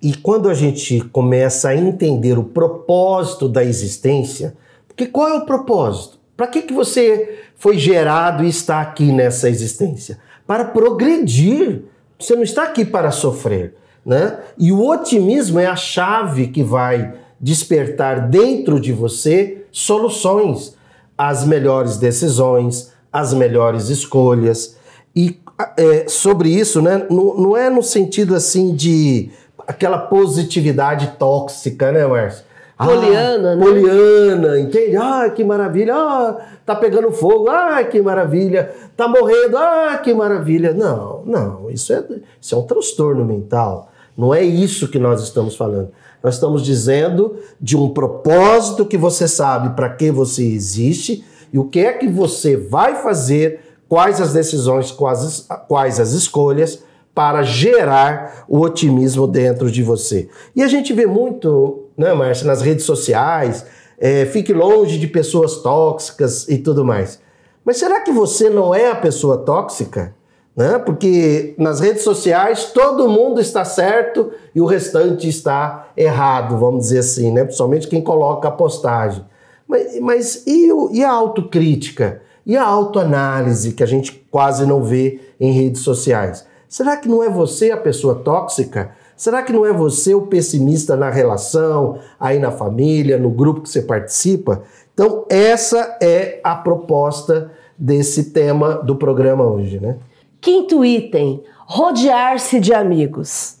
E 0.00 0.14
quando 0.14 0.48
a 0.48 0.54
gente 0.54 1.00
começa 1.12 1.68
a 1.68 1.76
entender 1.76 2.38
o 2.38 2.44
propósito 2.44 3.48
da 3.48 3.64
existência, 3.64 4.56
porque 4.86 5.06
qual 5.06 5.28
é 5.28 5.34
o 5.34 5.46
propósito? 5.46 6.21
Para 6.42 6.50
que, 6.50 6.62
que 6.62 6.72
você 6.72 7.38
foi 7.54 7.78
gerado 7.78 8.42
e 8.42 8.48
está 8.48 8.80
aqui 8.80 9.12
nessa 9.12 9.48
existência? 9.48 10.18
Para 10.44 10.64
progredir. 10.64 11.84
Você 12.18 12.34
não 12.34 12.42
está 12.42 12.64
aqui 12.64 12.84
para 12.84 13.12
sofrer. 13.12 13.76
Né? 14.04 14.40
E 14.58 14.72
o 14.72 14.84
otimismo 14.84 15.60
é 15.60 15.66
a 15.66 15.76
chave 15.76 16.48
que 16.48 16.60
vai 16.60 17.14
despertar 17.40 18.28
dentro 18.28 18.80
de 18.80 18.92
você 18.92 19.66
soluções, 19.70 20.74
as 21.16 21.44
melhores 21.44 21.96
decisões, 21.96 22.90
as 23.12 23.32
melhores 23.32 23.88
escolhas. 23.88 24.76
E 25.14 25.38
é, 25.76 26.08
sobre 26.08 26.48
isso, 26.48 26.82
né, 26.82 27.06
não, 27.08 27.36
não 27.36 27.56
é 27.56 27.70
no 27.70 27.84
sentido 27.84 28.34
assim 28.34 28.74
de 28.74 29.30
aquela 29.64 29.98
positividade 29.98 31.12
tóxica, 31.20 31.92
né, 31.92 32.04
Márcio? 32.04 32.42
Poliana, 32.84 33.52
ah, 33.52 33.56
né? 33.56 33.64
Poliana, 33.64 34.60
entende? 34.60 34.96
Ah, 34.96 35.30
que 35.30 35.44
maravilha! 35.44 35.94
Ah, 35.94 36.36
tá 36.64 36.74
pegando 36.74 37.10
fogo! 37.12 37.48
Ah, 37.48 37.82
que 37.84 38.00
maravilha! 38.00 38.70
Tá 38.96 39.08
morrendo! 39.08 39.56
Ah, 39.56 40.00
que 40.02 40.12
maravilha! 40.14 40.72
Não, 40.72 41.22
não, 41.24 41.70
isso 41.70 41.92
é, 41.92 42.04
isso 42.40 42.54
é 42.54 42.58
um 42.58 42.62
transtorno 42.62 43.24
mental. 43.24 43.90
Não 44.16 44.34
é 44.34 44.42
isso 44.42 44.88
que 44.88 44.98
nós 44.98 45.22
estamos 45.22 45.56
falando. 45.56 45.90
Nós 46.22 46.34
estamos 46.34 46.62
dizendo 46.64 47.36
de 47.60 47.76
um 47.76 47.88
propósito 47.88 48.86
que 48.86 48.96
você 48.96 49.26
sabe 49.26 49.74
para 49.74 49.90
que 49.90 50.10
você 50.10 50.44
existe 50.44 51.24
e 51.52 51.58
o 51.58 51.64
que 51.64 51.80
é 51.80 51.92
que 51.92 52.08
você 52.08 52.56
vai 52.56 53.02
fazer, 53.02 53.60
quais 53.88 54.20
as 54.20 54.32
decisões, 54.32 54.90
quais, 54.90 55.46
quais 55.68 55.98
as 55.98 56.12
escolhas 56.12 56.82
para 57.14 57.42
gerar 57.42 58.44
o 58.48 58.60
otimismo 58.60 59.26
dentro 59.26 59.70
de 59.70 59.82
você. 59.82 60.28
E 60.56 60.62
a 60.62 60.68
gente 60.68 60.92
vê 60.92 61.06
muito, 61.06 61.81
né, 61.96 62.12
Márcia, 62.12 62.46
nas 62.46 62.62
redes 62.62 62.84
sociais, 62.84 63.64
é, 63.98 64.26
fique 64.26 64.52
longe 64.52 64.98
de 64.98 65.06
pessoas 65.06 65.56
tóxicas 65.56 66.48
e 66.48 66.58
tudo 66.58 66.84
mais. 66.84 67.20
Mas 67.64 67.76
será 67.76 68.00
que 68.00 68.10
você 68.10 68.50
não 68.50 68.74
é 68.74 68.90
a 68.90 68.96
pessoa 68.96 69.38
tóxica? 69.38 70.14
né? 70.56 70.78
Porque 70.78 71.54
nas 71.58 71.80
redes 71.80 72.02
sociais 72.02 72.66
todo 72.72 73.08
mundo 73.08 73.40
está 73.40 73.64
certo 73.64 74.30
e 74.54 74.60
o 74.60 74.66
restante 74.66 75.28
está 75.28 75.88
errado, 75.96 76.58
vamos 76.58 76.84
dizer 76.84 76.98
assim, 76.98 77.32
né? 77.32 77.44
Principalmente 77.44 77.88
quem 77.88 78.02
coloca 78.02 78.48
a 78.48 78.52
postagem. 78.52 79.24
Mas, 79.66 79.98
mas 80.00 80.46
e, 80.46 80.70
o, 80.70 80.90
e 80.92 81.02
a 81.02 81.10
autocrítica? 81.10 82.22
E 82.44 82.56
a 82.56 82.64
autoanálise 82.64 83.72
que 83.72 83.82
a 83.82 83.86
gente 83.86 84.26
quase 84.30 84.66
não 84.66 84.82
vê 84.82 85.20
em 85.40 85.52
redes 85.52 85.82
sociais? 85.82 86.44
Será 86.68 86.96
que 86.96 87.08
não 87.08 87.22
é 87.22 87.28
você 87.28 87.70
a 87.70 87.76
pessoa 87.76 88.16
tóxica? 88.16 88.90
Será 89.16 89.42
que 89.42 89.52
não 89.52 89.64
é 89.64 89.72
você 89.72 90.14
o 90.14 90.22
pessimista 90.22 90.96
na 90.96 91.10
relação, 91.10 91.98
aí 92.18 92.38
na 92.38 92.50
família, 92.50 93.18
no 93.18 93.30
grupo 93.30 93.60
que 93.60 93.68
você 93.68 93.82
participa? 93.82 94.62
Então, 94.94 95.24
essa 95.28 95.96
é 96.02 96.40
a 96.42 96.54
proposta 96.54 97.50
desse 97.78 98.30
tema 98.30 98.74
do 98.74 98.96
programa 98.96 99.44
hoje, 99.44 99.80
né? 99.80 99.96
Quinto 100.40 100.84
item: 100.84 101.42
rodear-se 101.66 102.60
de 102.60 102.72
amigos. 102.72 103.58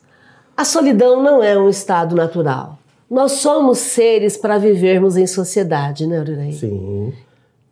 A 0.56 0.64
solidão 0.64 1.22
não 1.22 1.42
é 1.42 1.56
um 1.58 1.68
estado 1.68 2.14
natural. 2.14 2.78
Nós 3.10 3.32
somos 3.32 3.78
seres 3.78 4.36
para 4.36 4.58
vivermos 4.58 5.16
em 5.16 5.26
sociedade, 5.26 6.06
né, 6.06 6.20
Ururei? 6.20 6.52
Sim. 6.52 7.12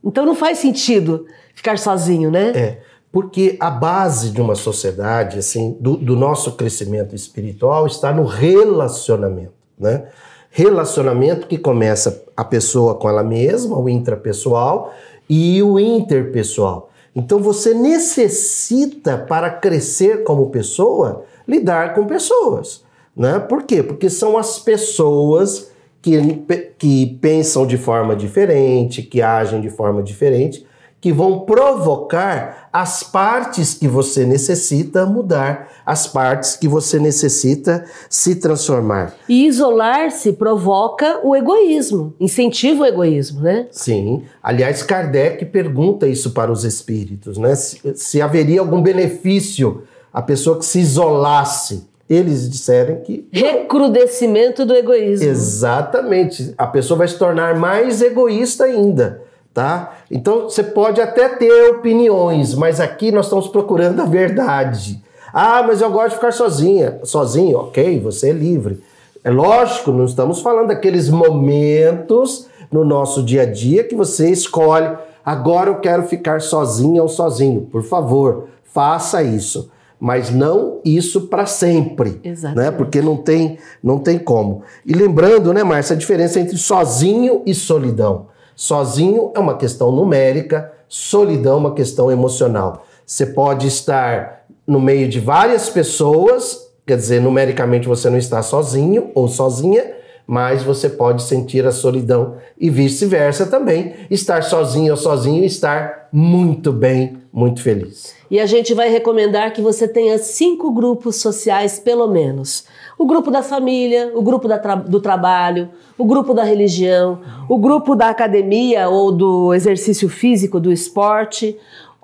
Então 0.04 0.24
não 0.24 0.34
faz 0.34 0.58
sentido 0.58 1.26
ficar 1.54 1.78
sozinho, 1.78 2.30
né? 2.30 2.50
É, 2.50 2.78
porque 3.12 3.56
a 3.58 3.70
base 3.70 4.30
de 4.30 4.40
uma 4.40 4.54
sociedade, 4.54 5.38
assim, 5.38 5.76
do, 5.80 5.96
do 5.96 6.14
nosso 6.14 6.52
crescimento 6.52 7.14
espiritual 7.14 7.86
está 7.86 8.12
no 8.12 8.24
relacionamento, 8.24 9.52
né? 9.78 10.06
Relacionamento 10.50 11.46
que 11.46 11.58
começa 11.58 12.24
a 12.36 12.44
pessoa 12.44 12.94
com 12.96 13.08
ela 13.08 13.22
mesma, 13.22 13.78
o 13.78 13.88
intrapessoal, 13.88 14.92
e 15.28 15.62
o 15.62 15.78
interpessoal. 15.78 16.90
Então 17.14 17.40
você 17.40 17.72
necessita, 17.72 19.16
para 19.16 19.50
crescer 19.50 20.24
como 20.24 20.50
pessoa, 20.50 21.24
lidar 21.46 21.94
com 21.94 22.06
pessoas. 22.06 22.82
Né? 23.16 23.38
Por 23.38 23.64
quê? 23.64 23.82
Porque 23.82 24.08
são 24.08 24.36
as 24.38 24.58
pessoas 24.58 25.70
que, 26.02 26.42
que 26.78 27.18
pensam 27.20 27.66
de 27.66 27.76
forma 27.76 28.16
diferente, 28.16 29.02
que 29.02 29.20
agem 29.20 29.60
de 29.60 29.70
forma 29.70 30.02
diferente, 30.02 30.66
que 31.00 31.12
vão 31.12 31.40
provocar 31.40 32.68
as 32.72 33.02
partes 33.02 33.74
que 33.74 33.88
você 33.88 34.26
necessita 34.26 35.06
mudar, 35.06 35.68
as 35.84 36.06
partes 36.06 36.56
que 36.56 36.68
você 36.68 36.98
necessita 36.98 37.84
se 38.08 38.36
transformar. 38.36 39.14
E 39.28 39.46
isolar-se 39.46 40.34
provoca 40.34 41.20
o 41.24 41.34
egoísmo, 41.34 42.14
incentiva 42.20 42.82
o 42.82 42.86
egoísmo, 42.86 43.40
né? 43.40 43.66
Sim. 43.70 44.24
Aliás, 44.42 44.82
Kardec 44.82 45.46
pergunta 45.46 46.06
isso 46.06 46.32
para 46.32 46.52
os 46.52 46.64
espíritos, 46.64 47.38
né? 47.38 47.54
Se, 47.54 47.80
se 47.96 48.20
haveria 48.20 48.60
algum 48.60 48.82
benefício 48.82 49.84
a 50.12 50.20
pessoa 50.20 50.58
que 50.58 50.66
se 50.66 50.80
isolasse. 50.80 51.88
Eles 52.08 52.50
disseram 52.50 52.96
que. 52.96 53.28
Recrudescimento 53.30 54.66
do 54.66 54.74
egoísmo. 54.74 55.28
Exatamente. 55.28 56.52
A 56.58 56.66
pessoa 56.66 56.98
vai 56.98 57.08
se 57.08 57.16
tornar 57.16 57.54
mais 57.54 58.02
egoísta 58.02 58.64
ainda 58.64 59.29
tá? 59.52 59.96
Então 60.10 60.42
você 60.42 60.62
pode 60.62 61.00
até 61.00 61.28
ter 61.28 61.70
opiniões, 61.70 62.54
mas 62.54 62.80
aqui 62.80 63.10
nós 63.10 63.26
estamos 63.26 63.48
procurando 63.48 64.00
a 64.00 64.04
verdade. 64.04 65.02
Ah, 65.32 65.62
mas 65.62 65.80
eu 65.80 65.90
gosto 65.90 66.10
de 66.10 66.14
ficar 66.16 66.32
sozinha, 66.32 66.98
sozinho, 67.04 67.58
ok, 67.58 68.00
você 68.00 68.30
é 68.30 68.32
livre. 68.32 68.82
É 69.22 69.30
lógico, 69.30 69.92
não 69.92 70.06
estamos 70.06 70.40
falando 70.40 70.68
daqueles 70.68 71.08
momentos 71.10 72.46
no 72.70 72.84
nosso 72.84 73.22
dia 73.22 73.42
a 73.42 73.46
dia 73.46 73.84
que 73.84 73.94
você 73.94 74.30
escolhe. 74.30 74.96
Agora 75.24 75.70
eu 75.70 75.76
quero 75.76 76.04
ficar 76.04 76.40
sozinha 76.40 77.02
ou 77.02 77.08
sozinho. 77.08 77.62
Por 77.70 77.82
favor, 77.82 78.48
faça 78.72 79.22
isso. 79.22 79.70
Mas 80.00 80.30
não 80.30 80.78
isso 80.82 81.26
para 81.28 81.44
sempre, 81.44 82.18
Exatamente. 82.24 82.58
né? 82.58 82.70
Porque 82.70 83.02
não 83.02 83.18
tem, 83.18 83.58
não 83.82 83.98
tem 83.98 84.18
como. 84.18 84.62
E 84.86 84.94
lembrando, 84.94 85.52
né, 85.52 85.62
Márcia, 85.62 85.94
a 85.94 85.98
diferença 85.98 86.40
entre 86.40 86.56
sozinho 86.56 87.42
e 87.44 87.54
solidão. 87.54 88.29
Sozinho 88.60 89.32
é 89.34 89.38
uma 89.38 89.56
questão 89.56 89.90
numérica, 89.90 90.70
solidão 90.86 91.54
é 91.54 91.56
uma 91.56 91.74
questão 91.74 92.12
emocional. 92.12 92.84
Você 93.06 93.24
pode 93.24 93.66
estar 93.66 94.44
no 94.66 94.78
meio 94.78 95.08
de 95.08 95.18
várias 95.18 95.70
pessoas, 95.70 96.70
quer 96.86 96.98
dizer, 96.98 97.22
numericamente 97.22 97.88
você 97.88 98.10
não 98.10 98.18
está 98.18 98.42
sozinho 98.42 99.12
ou 99.14 99.28
sozinha, 99.28 99.94
mas 100.26 100.62
você 100.62 100.90
pode 100.90 101.22
sentir 101.22 101.66
a 101.66 101.72
solidão 101.72 102.36
e 102.58 102.68
vice-versa 102.68 103.46
também, 103.46 103.94
estar 104.10 104.42
sozinho 104.42 104.92
ou 104.92 104.96
sozinho 104.98 105.42
estar 105.42 106.10
muito 106.12 106.70
bem, 106.70 107.16
muito 107.32 107.62
feliz. 107.62 108.14
E 108.30 108.38
a 108.38 108.44
gente 108.44 108.74
vai 108.74 108.90
recomendar 108.90 109.54
que 109.54 109.62
você 109.62 109.88
tenha 109.88 110.18
cinco 110.18 110.70
grupos 110.70 111.16
sociais, 111.16 111.78
pelo 111.78 112.06
menos 112.06 112.66
o 113.00 113.06
grupo 113.06 113.30
da 113.30 113.42
família, 113.42 114.12
o 114.14 114.20
grupo 114.20 114.46
tra 114.46 114.74
do 114.74 115.00
trabalho, 115.00 115.70
o 115.96 116.04
grupo 116.04 116.34
da 116.34 116.44
religião, 116.44 117.18
o 117.48 117.56
grupo 117.56 117.96
da 117.96 118.10
academia 118.10 118.90
ou 118.90 119.10
do 119.10 119.54
exercício 119.54 120.06
físico, 120.06 120.60
do 120.60 120.70
esporte, 120.70 121.56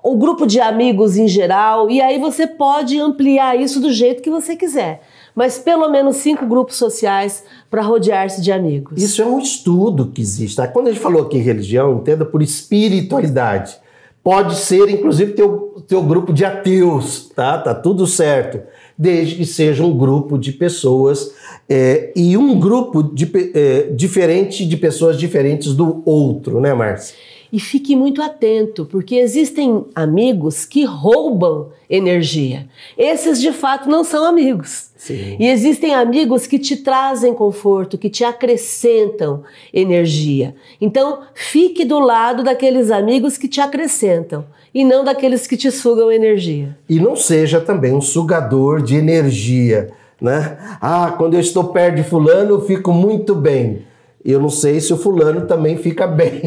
o 0.03 0.17
grupo 0.17 0.47
de 0.47 0.59
amigos 0.59 1.15
em 1.15 1.27
geral, 1.27 1.87
e 1.87 2.01
aí 2.01 2.17
você 2.17 2.47
pode 2.47 2.99
ampliar 2.99 3.55
isso 3.55 3.79
do 3.79 3.93
jeito 3.93 4.23
que 4.23 4.31
você 4.31 4.55
quiser. 4.55 5.03
mas 5.35 5.59
pelo 5.59 5.87
menos 5.87 6.15
cinco 6.15 6.47
grupos 6.47 6.77
sociais 6.77 7.43
para 7.69 7.83
rodear-se 7.83 8.41
de 8.41 8.51
amigos. 8.51 8.99
Isso 8.99 9.21
é 9.21 9.25
um 9.25 9.37
estudo 9.37 10.07
que 10.07 10.19
existe. 10.19 10.57
Tá? 10.57 10.67
Quando 10.67 10.87
a 10.87 10.91
gente 10.91 10.99
falou 10.99 11.21
aqui 11.21 11.37
em 11.37 11.41
religião, 11.41 11.97
entenda 11.97 12.25
por 12.25 12.41
espiritualidade. 12.41 13.77
Pode 14.23 14.55
ser, 14.55 14.89
inclusive, 14.89 15.33
teu, 15.33 15.75
teu 15.87 16.01
grupo 16.01 16.33
de 16.33 16.43
ateus, 16.43 17.29
tá? 17.35 17.59
Tá 17.59 17.75
tudo 17.75 18.07
certo. 18.07 18.61
Desde 18.97 19.35
que 19.35 19.45
seja 19.45 19.83
um 19.83 19.95
grupo 19.95 20.37
de 20.37 20.51
pessoas 20.51 21.31
é, 21.69 22.11
e 22.15 22.35
um 22.35 22.59
grupo 22.59 23.03
de, 23.03 23.29
é, 23.53 23.91
diferente 23.93 24.65
de 24.65 24.75
pessoas 24.75 25.19
diferentes 25.19 25.73
do 25.73 26.01
outro, 26.03 26.59
né, 26.59 26.73
Márcia? 26.73 27.15
E 27.51 27.59
fique 27.59 27.95
muito 27.95 28.21
atento, 28.21 28.85
porque 28.85 29.15
existem 29.15 29.85
amigos 29.95 30.65
que 30.65 30.83
roubam 30.83 31.69
energia. 31.89 32.67
Esses 32.97 33.39
de 33.39 33.51
fato 33.51 33.89
não 33.89 34.03
são 34.03 34.25
amigos. 34.25 34.89
Sim. 34.97 35.37
E 35.39 35.47
existem 35.47 35.93
amigos 35.95 36.45
que 36.45 36.59
te 36.59 36.75
trazem 36.77 37.33
conforto, 37.33 37.97
que 37.97 38.09
te 38.09 38.23
acrescentam 38.23 39.43
energia. 39.73 40.55
Então, 40.81 41.21
fique 41.33 41.85
do 41.85 41.99
lado 41.99 42.43
daqueles 42.43 42.91
amigos 42.91 43.37
que 43.37 43.47
te 43.47 43.61
acrescentam 43.61 44.45
e 44.73 44.83
não 44.83 45.03
daqueles 45.03 45.47
que 45.47 45.55
te 45.55 45.71
sugam 45.71 46.11
energia. 46.11 46.77
E 46.89 46.99
não 46.99 47.15
seja 47.15 47.61
também 47.61 47.93
um 47.93 48.01
sugador 48.01 48.81
de 48.81 48.95
energia, 48.95 49.89
né? 50.19 50.57
Ah, 50.81 51.13
quando 51.17 51.35
eu 51.35 51.39
estou 51.39 51.65
perto 51.65 51.95
de 51.95 52.03
fulano, 52.03 52.55
eu 52.55 52.61
fico 52.61 52.91
muito 52.91 53.33
bem 53.33 53.85
eu 54.23 54.39
não 54.39 54.49
sei 54.49 54.79
se 54.79 54.93
o 54.93 54.97
fulano 54.97 55.45
também 55.45 55.77
fica 55.77 56.05
bem. 56.07 56.41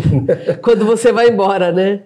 Quando 0.63 0.85
você 0.85 1.13
vai 1.13 1.29
embora, 1.29 1.73
né? 1.73 2.03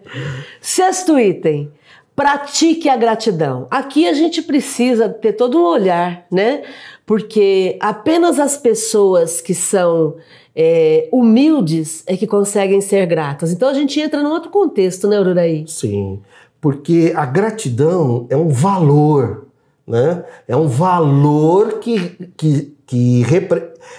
Sexto 0.60 1.18
item. 1.18 1.70
Pratique 2.14 2.88
a 2.88 2.96
gratidão. 2.96 3.66
Aqui 3.70 4.08
a 4.08 4.12
gente 4.12 4.40
precisa 4.40 5.08
ter 5.08 5.32
todo 5.32 5.58
um 5.58 5.64
olhar, 5.64 6.26
né? 6.30 6.62
Porque 7.04 7.76
apenas 7.80 8.38
as 8.38 8.56
pessoas 8.56 9.40
que 9.40 9.52
são 9.52 10.14
é, 10.54 11.08
humildes 11.12 12.04
é 12.06 12.16
que 12.16 12.26
conseguem 12.26 12.80
ser 12.80 13.04
gratas. 13.06 13.52
Então 13.52 13.68
a 13.68 13.74
gente 13.74 13.98
entra 14.00 14.22
num 14.22 14.30
outro 14.30 14.50
contexto, 14.50 15.08
né, 15.08 15.18
Ururaí? 15.18 15.64
Sim, 15.66 16.20
porque 16.60 17.12
a 17.16 17.26
gratidão 17.26 18.26
é 18.30 18.36
um 18.36 18.48
valor, 18.48 19.48
né? 19.86 20.24
É 20.46 20.56
um 20.56 20.68
valor 20.68 21.80
que, 21.80 22.16
que 22.36 22.73
que 22.86 23.24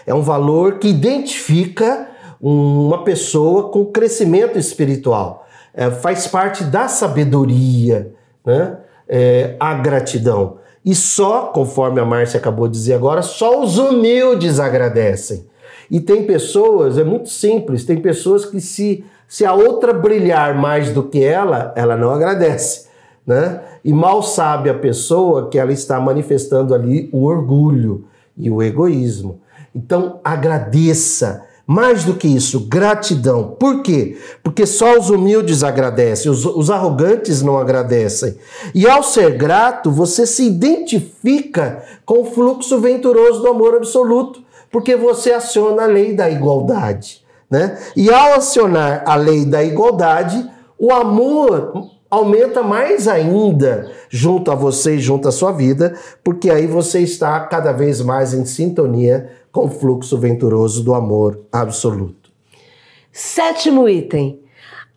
é 0.06 0.14
um 0.14 0.22
valor 0.22 0.80
que 0.80 0.88
identifica 0.88 2.10
uma 2.40 3.04
pessoa 3.04 3.70
com 3.70 3.86
crescimento 3.86 4.58
espiritual. 4.60 5.48
É, 5.74 5.90
faz 5.90 6.28
parte 6.28 6.64
da 6.64 6.88
sabedoria, 6.88 8.14
né? 8.46 8.78
É, 9.08 9.56
a 9.60 9.74
gratidão. 9.76 10.58
E 10.84 10.94
só, 10.94 11.48
conforme 11.48 12.00
a 12.00 12.06
Márcia 12.06 12.40
acabou 12.40 12.68
de 12.68 12.74
dizer 12.74 12.94
agora, 12.94 13.22
só 13.22 13.62
os 13.62 13.78
humildes 13.78 14.60
agradecem. 14.60 15.46
E 15.90 16.00
tem 16.00 16.26
pessoas, 16.26 16.98
é 16.98 17.04
muito 17.04 17.30
simples, 17.30 17.86
tem 17.86 17.98
pessoas 17.98 18.46
que 18.46 18.60
se, 18.60 19.04
se 19.28 19.46
a 19.46 19.54
outra 19.54 19.94
brilhar 19.94 20.56
mais 20.56 20.92
do 20.92 21.04
que 21.04 21.24
ela, 21.24 21.74
ela 21.76 21.96
não 21.96 22.12
agradece. 22.12 22.88
Né? 23.26 23.60
E 23.84 23.92
mal 23.92 24.22
sabe 24.22 24.70
a 24.70 24.74
pessoa 24.74 25.50
que 25.50 25.58
ela 25.58 25.72
está 25.72 26.00
manifestando 26.00 26.74
ali 26.74 27.10
o 27.12 27.24
orgulho 27.26 28.06
e 28.38 28.50
o 28.50 28.62
egoísmo. 28.62 29.40
Então, 29.74 30.20
agradeça. 30.24 31.44
Mais 31.68 32.04
do 32.04 32.14
que 32.14 32.28
isso, 32.28 32.68
gratidão. 32.68 33.56
Por 33.60 33.82
quê? 33.82 34.20
Porque 34.44 34.68
só 34.68 35.00
os 35.00 35.10
humildes 35.10 35.64
agradecem, 35.64 36.32
os, 36.32 36.46
os, 36.46 36.70
arrogantes 36.70 37.42
não 37.42 37.58
agradecem. 37.58 38.38
E 38.76 38.88
ao 38.88 39.02
ser 39.02 39.36
grato, 39.36 39.90
você 39.90 40.28
se 40.28 40.46
identifica 40.46 41.84
com 42.06 42.22
o 42.22 42.26
fluxo 42.26 42.80
venturoso 42.80 43.42
do 43.42 43.48
amor 43.48 43.76
absoluto, 43.76 44.44
porque 44.72 44.96
você 44.96 45.32
aciona 45.32 45.84
a 45.84 45.88
lei 45.88 46.14
da 46.14 46.30
igualdade. 46.30 47.24
Né? 47.50 47.80
E 47.96 48.12
ao 48.12 48.34
acionar 48.34 49.04
a 49.04 49.16
lei 49.16 49.44
da 49.44 49.64
igualdade, 49.64 50.48
o 50.78 50.94
amor 50.94 51.95
aumenta 52.16 52.64
mais 52.64 53.08
ainda 53.08 53.92
junto 54.10 54.52
a 54.52 54.56
você 54.56 54.96
e 54.96 55.00
junto 55.00 55.28
à 55.28 55.32
sua 55.32 55.52
vida, 55.52 55.94
porque 56.24 56.50
aí 56.50 56.68
você 56.68 57.02
está 57.02 57.40
cada 57.42 57.72
vez 57.72 58.02
mais 58.02 58.34
em 58.34 58.46
sintonia 58.46 59.30
com 59.52 59.66
o 59.66 59.70
fluxo 59.70 60.18
venturoso 60.18 60.84
do 60.84 60.94
amor 60.94 61.40
absoluto. 61.52 62.30
Sétimo 63.12 63.88
item: 63.88 64.40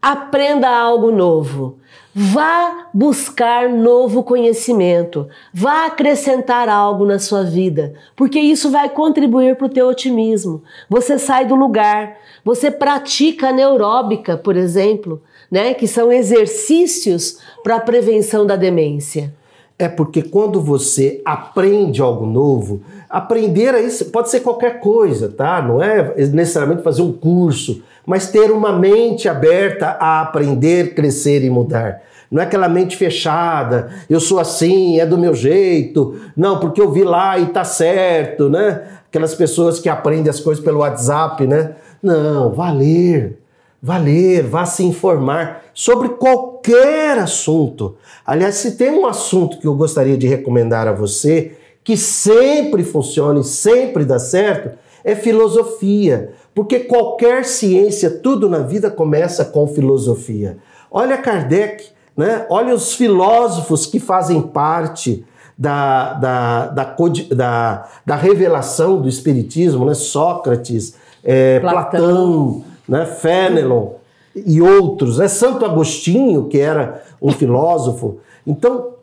aprenda 0.01 0.69
algo 0.69 1.11
novo. 1.11 1.79
Vá 2.21 2.89
buscar 2.93 3.69
novo 3.69 4.25
conhecimento, 4.25 5.29
vá 5.55 5.87
acrescentar 5.87 6.69
algo 6.69 7.07
na 7.07 7.21
sua 7.21 7.45
vida, 7.45 7.95
porque 8.17 8.41
isso 8.41 8.71
vai 8.71 8.89
contribuir 8.89 9.55
para 9.55 9.67
o 9.67 9.71
teu 9.71 9.87
otimismo. 9.87 10.65
Você 10.89 11.17
sai 11.17 11.47
do 11.47 11.55
lugar, 11.55 12.17
você 12.45 12.73
pratica 12.73 13.53
neuróbica, 13.53 14.37
por 14.37 14.57
exemplo, 14.57 15.23
né, 15.51 15.75
que 15.75 15.87
são 15.87 16.13
exercícios 16.13 17.39
para 17.63 17.77
a 17.77 17.81
prevenção 17.81 18.47
da 18.47 18.57
demência. 18.57 19.33
É 19.79 19.89
porque 19.89 20.23
quando 20.23 20.61
você 20.61 21.23
aprende 21.25 22.03
algo 22.03 22.27
novo, 22.27 22.81
aprender 23.09 23.75
a 23.75 23.81
isso 23.81 24.07
pode 24.07 24.29
ser 24.29 24.41
qualquer 24.41 24.81
coisa, 24.81 25.29
tá? 25.29 25.63
Não 25.63 25.81
é 25.81 26.15
necessariamente 26.17 26.83
fazer 26.83 27.03
um 27.03 27.13
curso, 27.13 27.83
mas 28.05 28.29
ter 28.29 28.51
uma 28.51 28.73
mente 28.73 29.29
aberta 29.29 29.97
a 30.01 30.21
aprender, 30.23 30.95
crescer 30.95 31.45
e 31.45 31.51
mudar. 31.51 32.03
Não 32.31 32.43
é 32.43 32.45
aquela 32.45 32.69
mente 32.69 32.97
fechada, 32.97 33.89
eu 34.11 34.21
sou 34.21 34.41
assim, 34.41 34.99
é 34.99 35.07
do 35.07 35.17
meu 35.17 35.33
jeito, 35.33 36.21
não, 36.37 36.59
porque 36.59 36.81
eu 36.81 36.91
vi 36.91 37.05
lá 37.05 37.39
e 37.39 37.47
tá 37.47 37.65
certo, 37.65 38.51
né? 38.51 38.83
Aquelas 39.09 39.35
pessoas 39.35 39.79
que 39.79 39.89
aprendem 39.89 40.29
as 40.29 40.41
coisas 40.41 40.63
pelo 40.63 40.81
WhatsApp, 40.81 41.47
né? 41.47 41.77
Não, 42.03 42.53
valer 42.53 43.39
Vá 43.81 43.97
ler, 43.97 44.43
vá 44.43 44.67
se 44.67 44.83
informar 44.83 45.63
sobre 45.73 46.09
qualquer 46.11 47.17
assunto. 47.19 47.97
Aliás, 48.27 48.57
se 48.57 48.73
tem 48.73 48.91
um 48.91 49.07
assunto 49.07 49.59
que 49.59 49.67
eu 49.67 49.75
gostaria 49.75 50.19
de 50.19 50.27
recomendar 50.27 50.89
a 50.89 50.93
você, 50.93 51.57
que 51.85 51.97
sempre 51.97 52.83
funciona 52.83 53.39
e 53.39 53.45
sempre 53.45 54.05
dá 54.05 54.19
certo, 54.19 54.77
é 55.05 55.15
filosofia. 55.15 56.33
Porque 56.53 56.81
qualquer 56.81 57.45
ciência, 57.45 58.11
tudo 58.11 58.51
na 58.51 58.59
vida 58.59 58.91
começa 58.91 59.45
com 59.45 59.69
filosofia. 59.69 60.59
Olha 60.91 61.17
Kardec, 61.17 61.85
né? 62.17 62.47
olha 62.51 62.75
os 62.75 62.95
filósofos 62.95 63.87
que 63.87 64.01
fazem 64.01 64.43
parte 64.43 65.25
da, 65.57 66.15
da, 66.15 66.67
da, 66.67 66.97
da, 67.35 67.89
da 68.05 68.17
revelação 68.17 69.01
do 69.01 69.09
Espiritismo, 69.09 69.85
né? 69.85 69.95
Sócrates, 69.95 70.95
é, 71.23 71.61
Platão, 71.61 72.01
Platão 72.01 72.65
né? 72.89 73.05
Fénelon 73.05 73.95
e 74.35 74.61
outros, 74.63 75.19
né? 75.19 75.29
Santo 75.29 75.65
Agostinho, 75.65 76.49
que 76.49 76.59
era 76.59 77.03
um 77.21 77.33
filósofo. 77.33 78.19
Então, 78.47 78.95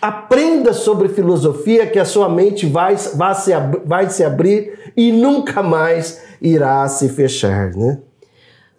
aprenda 0.00 0.72
sobre 0.72 1.08
filosofia 1.08 1.86
que 1.86 1.98
a 1.98 2.04
sua 2.04 2.28
mente 2.28 2.66
vai, 2.66 2.96
vai, 3.14 3.34
se, 3.34 3.52
vai 3.84 4.10
se 4.10 4.24
abrir 4.24 4.92
e 4.96 5.12
nunca 5.12 5.62
mais 5.62 6.22
irá 6.40 6.86
se 6.88 7.08
fechar, 7.08 7.72
né? 7.74 7.98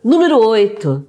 Número 0.04 0.40
8. 0.40 1.06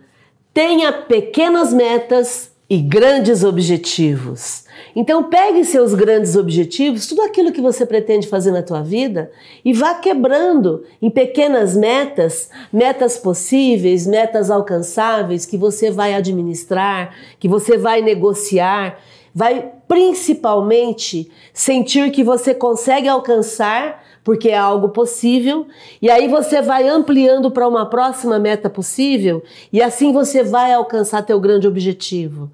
Tenha 0.53 0.93
pequenas 0.93 1.73
metas 1.73 2.51
e 2.69 2.79
grandes 2.79 3.45
objetivos. 3.45 4.65
Então 4.95 5.25
pegue 5.25 5.65
seus 5.65 5.95
grandes 5.95 6.37
objetivos, 6.37 7.07
tudo 7.07 7.23
aquilo 7.23 7.53
que 7.53 7.61
você 7.61 7.87
pretende 7.87 8.29
fazer 8.29 8.51
na 8.51 8.63
tua 8.63 8.83
vida 8.83 9.31
e 9.65 9.73
vá 9.73 9.95
quebrando 9.95 10.85
em 11.01 11.11
pequenas 11.11 11.77
metas, 11.77 12.51
metas 12.73 13.17
possíveis, 13.17 14.07
metas 14.07 14.51
alcançáveis 14.51 15.47
que 15.47 15.57
você 15.57 15.91
vai 15.91 16.15
administrar, 16.15 17.15
que 17.39 17.49
você 17.49 17.77
vai 17.77 18.01
negociar, 18.01 18.99
vai 19.35 19.71
principalmente 19.87 21.31
sentir 21.53 22.11
que 22.11 22.25
você 22.25 22.55
consegue 22.55 23.09
alcançar 23.09 24.05
porque 24.23 24.51
é 24.51 24.57
algo 24.57 24.91
possível, 24.91 25.67
e 26.01 26.11
aí 26.11 26.29
você 26.29 26.61
vai 26.61 26.87
ampliando 26.87 27.51
para 27.51 27.67
uma 27.67 27.87
próxima 27.87 28.39
meta 28.39 28.69
possível, 28.69 29.43
e 29.73 29.81
assim 29.81 30.13
você 30.13 30.43
vai 30.43 30.73
alcançar 30.73 31.23
teu 31.23 31.41
grande 31.41 31.67
objetivo. 31.67 32.51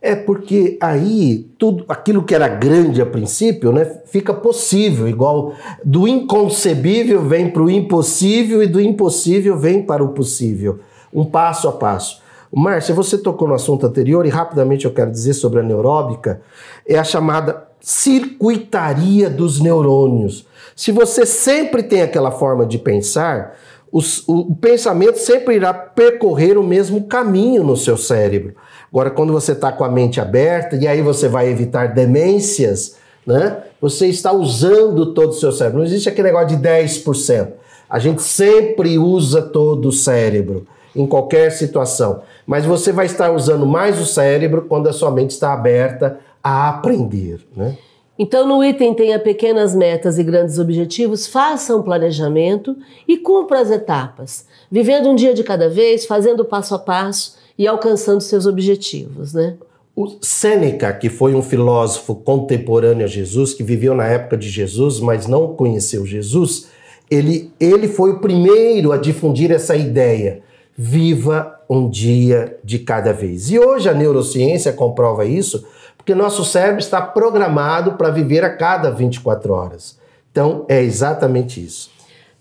É 0.00 0.14
porque 0.14 0.78
aí 0.80 1.50
tudo 1.58 1.84
aquilo 1.88 2.22
que 2.22 2.34
era 2.34 2.46
grande 2.46 3.02
a 3.02 3.06
princípio, 3.06 3.72
né, 3.72 3.84
fica 4.06 4.32
possível, 4.32 5.08
igual 5.08 5.54
do 5.84 6.06
inconcebível 6.06 7.22
vem 7.22 7.50
para 7.50 7.62
o 7.62 7.70
impossível 7.70 8.62
e 8.62 8.68
do 8.68 8.80
impossível 8.80 9.58
vem 9.58 9.82
para 9.82 10.04
o 10.04 10.10
possível, 10.10 10.78
um 11.12 11.24
passo 11.24 11.66
a 11.66 11.72
passo. 11.72 12.22
Márcia, 12.52 12.94
você 12.94 13.18
tocou 13.18 13.48
no 13.48 13.54
assunto 13.54 13.86
anterior 13.86 14.24
e 14.24 14.30
rapidamente 14.30 14.84
eu 14.84 14.92
quero 14.92 15.10
dizer 15.10 15.34
sobre 15.34 15.60
a 15.60 15.62
neuróbica, 15.62 16.40
é 16.86 16.98
a 16.98 17.04
chamada 17.04 17.68
circuitaria 17.80 19.28
dos 19.28 19.60
neurônios. 19.60 20.46
Se 20.74 20.92
você 20.92 21.26
sempre 21.26 21.82
tem 21.82 22.02
aquela 22.02 22.30
forma 22.30 22.64
de 22.64 22.78
pensar, 22.78 23.56
os, 23.90 24.26
o, 24.28 24.52
o 24.52 24.54
pensamento 24.54 25.18
sempre 25.18 25.56
irá 25.56 25.74
percorrer 25.74 26.56
o 26.56 26.62
mesmo 26.62 27.06
caminho 27.06 27.64
no 27.64 27.76
seu 27.76 27.96
cérebro. 27.96 28.54
Agora, 28.90 29.10
quando 29.10 29.32
você 29.32 29.52
está 29.52 29.70
com 29.70 29.84
a 29.84 29.88
mente 29.88 30.20
aberta, 30.20 30.76
e 30.76 30.86
aí 30.86 31.02
você 31.02 31.28
vai 31.28 31.48
evitar 31.48 31.94
demências, 31.94 32.96
né? 33.26 33.58
Você 33.80 34.06
está 34.06 34.32
usando 34.32 35.12
todo 35.12 35.30
o 35.30 35.34
seu 35.34 35.52
cérebro. 35.52 35.78
Não 35.78 35.86
existe 35.86 36.08
aquele 36.08 36.28
negócio 36.28 36.56
de 36.56 36.56
10%. 36.56 37.48
A 37.88 37.98
gente 37.98 38.22
sempre 38.22 38.98
usa 38.98 39.42
todo 39.42 39.88
o 39.88 39.92
cérebro 39.92 40.66
em 40.96 41.06
qualquer 41.06 41.50
situação, 41.52 42.22
mas 42.46 42.64
você 42.64 42.92
vai 42.92 43.06
estar 43.06 43.30
usando 43.30 43.66
mais 43.66 44.00
o 44.00 44.06
cérebro 44.06 44.62
quando 44.68 44.88
a 44.88 44.92
sua 44.92 45.10
mente 45.10 45.30
está 45.30 45.52
aberta 45.52 46.18
a 46.42 46.68
aprender, 46.68 47.40
né? 47.54 47.76
Então, 48.18 48.48
no 48.48 48.64
item 48.64 48.94
tenha 48.94 49.16
pequenas 49.16 49.76
metas 49.76 50.18
e 50.18 50.24
grandes 50.24 50.58
objetivos, 50.58 51.28
faça 51.28 51.76
um 51.76 51.82
planejamento 51.82 52.76
e 53.06 53.16
cumpra 53.16 53.60
as 53.60 53.70
etapas, 53.70 54.44
vivendo 54.68 55.08
um 55.08 55.14
dia 55.14 55.32
de 55.32 55.44
cada 55.44 55.68
vez, 55.68 56.04
fazendo 56.04 56.44
passo 56.44 56.74
a 56.74 56.80
passo 56.80 57.37
e 57.58 57.66
alcançando 57.66 58.20
seus 58.20 58.46
objetivos, 58.46 59.34
né? 59.34 59.56
O 59.96 60.16
Sêneca, 60.22 60.92
que 60.92 61.08
foi 61.08 61.34
um 61.34 61.42
filósofo 61.42 62.14
contemporâneo 62.14 63.04
a 63.04 63.08
Jesus, 63.08 63.52
que 63.52 63.64
viveu 63.64 63.96
na 63.96 64.06
época 64.06 64.36
de 64.36 64.48
Jesus, 64.48 65.00
mas 65.00 65.26
não 65.26 65.54
conheceu 65.54 66.06
Jesus, 66.06 66.68
ele, 67.10 67.50
ele 67.58 67.88
foi 67.88 68.12
o 68.12 68.20
primeiro 68.20 68.92
a 68.92 68.96
difundir 68.96 69.50
essa 69.50 69.74
ideia. 69.74 70.40
Viva 70.76 71.58
um 71.68 71.90
dia 71.90 72.56
de 72.62 72.78
cada 72.78 73.12
vez. 73.12 73.50
E 73.50 73.58
hoje 73.58 73.88
a 73.88 73.94
neurociência 73.94 74.72
comprova 74.72 75.24
isso, 75.24 75.66
porque 75.96 76.14
nosso 76.14 76.44
cérebro 76.44 76.78
está 76.78 77.02
programado 77.02 77.94
para 77.94 78.10
viver 78.10 78.44
a 78.44 78.56
cada 78.56 78.92
24 78.92 79.52
horas. 79.52 79.98
Então 80.30 80.64
é 80.68 80.80
exatamente 80.80 81.60
isso. 81.60 81.90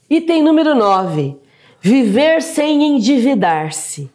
Item 0.07 0.43
número 0.43 0.75
9: 0.75 1.35
viver 1.81 2.43
sem 2.43 2.95
endividar-se. 2.95 4.11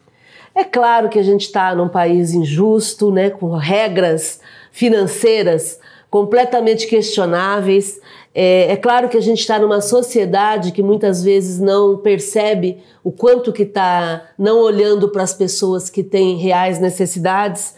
É 0.55 0.65
claro 0.65 1.09
que 1.09 1.19
a 1.19 1.23
gente 1.23 1.43
está 1.43 1.75
num 1.75 1.89
país 1.89 2.35
injusto, 2.35 3.11
né, 3.11 3.31
com 3.31 3.57
regras 3.57 4.41
financeiras 4.71 5.79
completamente 6.11 6.87
questionáveis. 6.87 7.99
É, 8.35 8.73
é 8.73 8.77
claro 8.77 9.09
que 9.09 9.17
a 9.17 9.21
gente 9.21 9.41
está 9.41 9.59
numa 9.59 9.81
sociedade 9.81 10.73
que 10.73 10.83
muitas 10.83 11.25
vezes 11.25 11.59
não 11.59 11.97
percebe 11.97 12.83
o 13.03 13.11
quanto 13.11 13.53
que 13.53 13.63
está 13.63 14.31
não 14.39 14.59
olhando 14.59 15.09
para 15.09 15.23
as 15.23 15.33
pessoas 15.33 15.89
que 15.89 16.03
têm 16.03 16.37
reais 16.37 16.79
necessidades. 16.79 17.75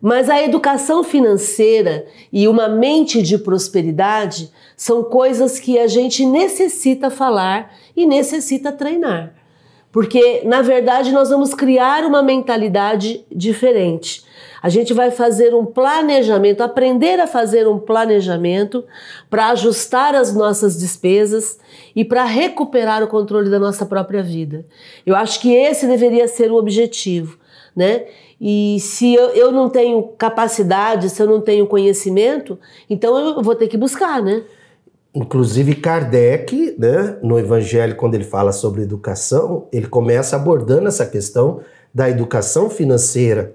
Mas 0.00 0.30
a 0.30 0.40
educação 0.40 1.02
financeira 1.02 2.06
e 2.32 2.46
uma 2.46 2.68
mente 2.68 3.20
de 3.20 3.36
prosperidade 3.36 4.52
são 4.76 5.02
coisas 5.02 5.58
que 5.58 5.76
a 5.78 5.88
gente 5.88 6.24
necessita 6.24 7.10
falar 7.10 7.74
e 7.96 8.06
necessita 8.06 8.70
treinar. 8.70 9.37
Porque, 9.98 10.42
na 10.44 10.62
verdade, 10.62 11.10
nós 11.10 11.28
vamos 11.28 11.52
criar 11.52 12.04
uma 12.04 12.22
mentalidade 12.22 13.26
diferente. 13.34 14.22
A 14.62 14.68
gente 14.68 14.94
vai 14.94 15.10
fazer 15.10 15.52
um 15.52 15.66
planejamento, 15.66 16.60
aprender 16.60 17.18
a 17.18 17.26
fazer 17.26 17.66
um 17.66 17.80
planejamento 17.80 18.84
para 19.28 19.48
ajustar 19.48 20.14
as 20.14 20.32
nossas 20.32 20.78
despesas 20.78 21.58
e 21.96 22.04
para 22.04 22.22
recuperar 22.22 23.02
o 23.02 23.08
controle 23.08 23.50
da 23.50 23.58
nossa 23.58 23.84
própria 23.84 24.22
vida. 24.22 24.64
Eu 25.04 25.16
acho 25.16 25.40
que 25.40 25.52
esse 25.52 25.84
deveria 25.88 26.28
ser 26.28 26.52
o 26.52 26.58
objetivo, 26.58 27.36
né? 27.74 28.04
E 28.40 28.78
se 28.78 29.12
eu, 29.12 29.30
eu 29.30 29.50
não 29.50 29.68
tenho 29.68 30.00
capacidade, 30.16 31.10
se 31.10 31.20
eu 31.20 31.26
não 31.26 31.40
tenho 31.40 31.66
conhecimento, 31.66 32.56
então 32.88 33.18
eu 33.18 33.42
vou 33.42 33.56
ter 33.56 33.66
que 33.66 33.76
buscar, 33.76 34.22
né? 34.22 34.44
Inclusive 35.14 35.74
Kardec, 35.76 36.76
né, 36.78 37.16
no 37.22 37.38
Evangelho, 37.38 37.96
quando 37.96 38.14
ele 38.14 38.24
fala 38.24 38.52
sobre 38.52 38.82
educação, 38.82 39.66
ele 39.72 39.86
começa 39.86 40.36
abordando 40.36 40.86
essa 40.86 41.06
questão 41.06 41.60
da 41.92 42.08
educação 42.08 42.68
financeira, 42.68 43.54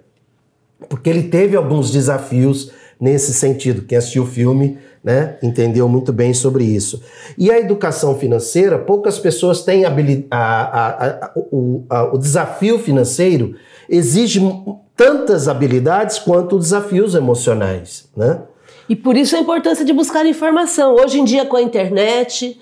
porque 0.89 1.09
ele 1.09 1.23
teve 1.23 1.55
alguns 1.55 1.91
desafios 1.91 2.71
nesse 2.99 3.33
sentido. 3.33 3.83
Quem 3.83 3.97
assistiu 3.97 4.23
o 4.23 4.27
filme 4.27 4.77
né, 5.03 5.37
entendeu 5.43 5.87
muito 5.87 6.13
bem 6.13 6.33
sobre 6.33 6.63
isso. 6.63 7.03
E 7.37 7.51
a 7.51 7.59
educação 7.59 8.17
financeira, 8.17 8.79
poucas 8.79 9.19
pessoas 9.19 9.61
têm 9.63 9.85
habilidade. 9.85 11.31
O, 11.35 11.83
o 12.13 12.17
desafio 12.17 12.79
financeiro 12.79 13.55
exige 13.89 14.41
tantas 14.95 15.47
habilidades 15.47 16.19
quanto 16.19 16.57
desafios 16.57 17.15
emocionais. 17.15 18.09
Né? 18.15 18.41
E 18.89 18.95
por 18.95 19.15
isso 19.15 19.35
a 19.35 19.39
importância 19.39 19.85
de 19.85 19.93
buscar 19.93 20.25
informação. 20.25 20.95
Hoje 20.95 21.19
em 21.19 21.23
dia, 21.23 21.45
com 21.45 21.55
a 21.55 21.61
internet, 21.61 22.59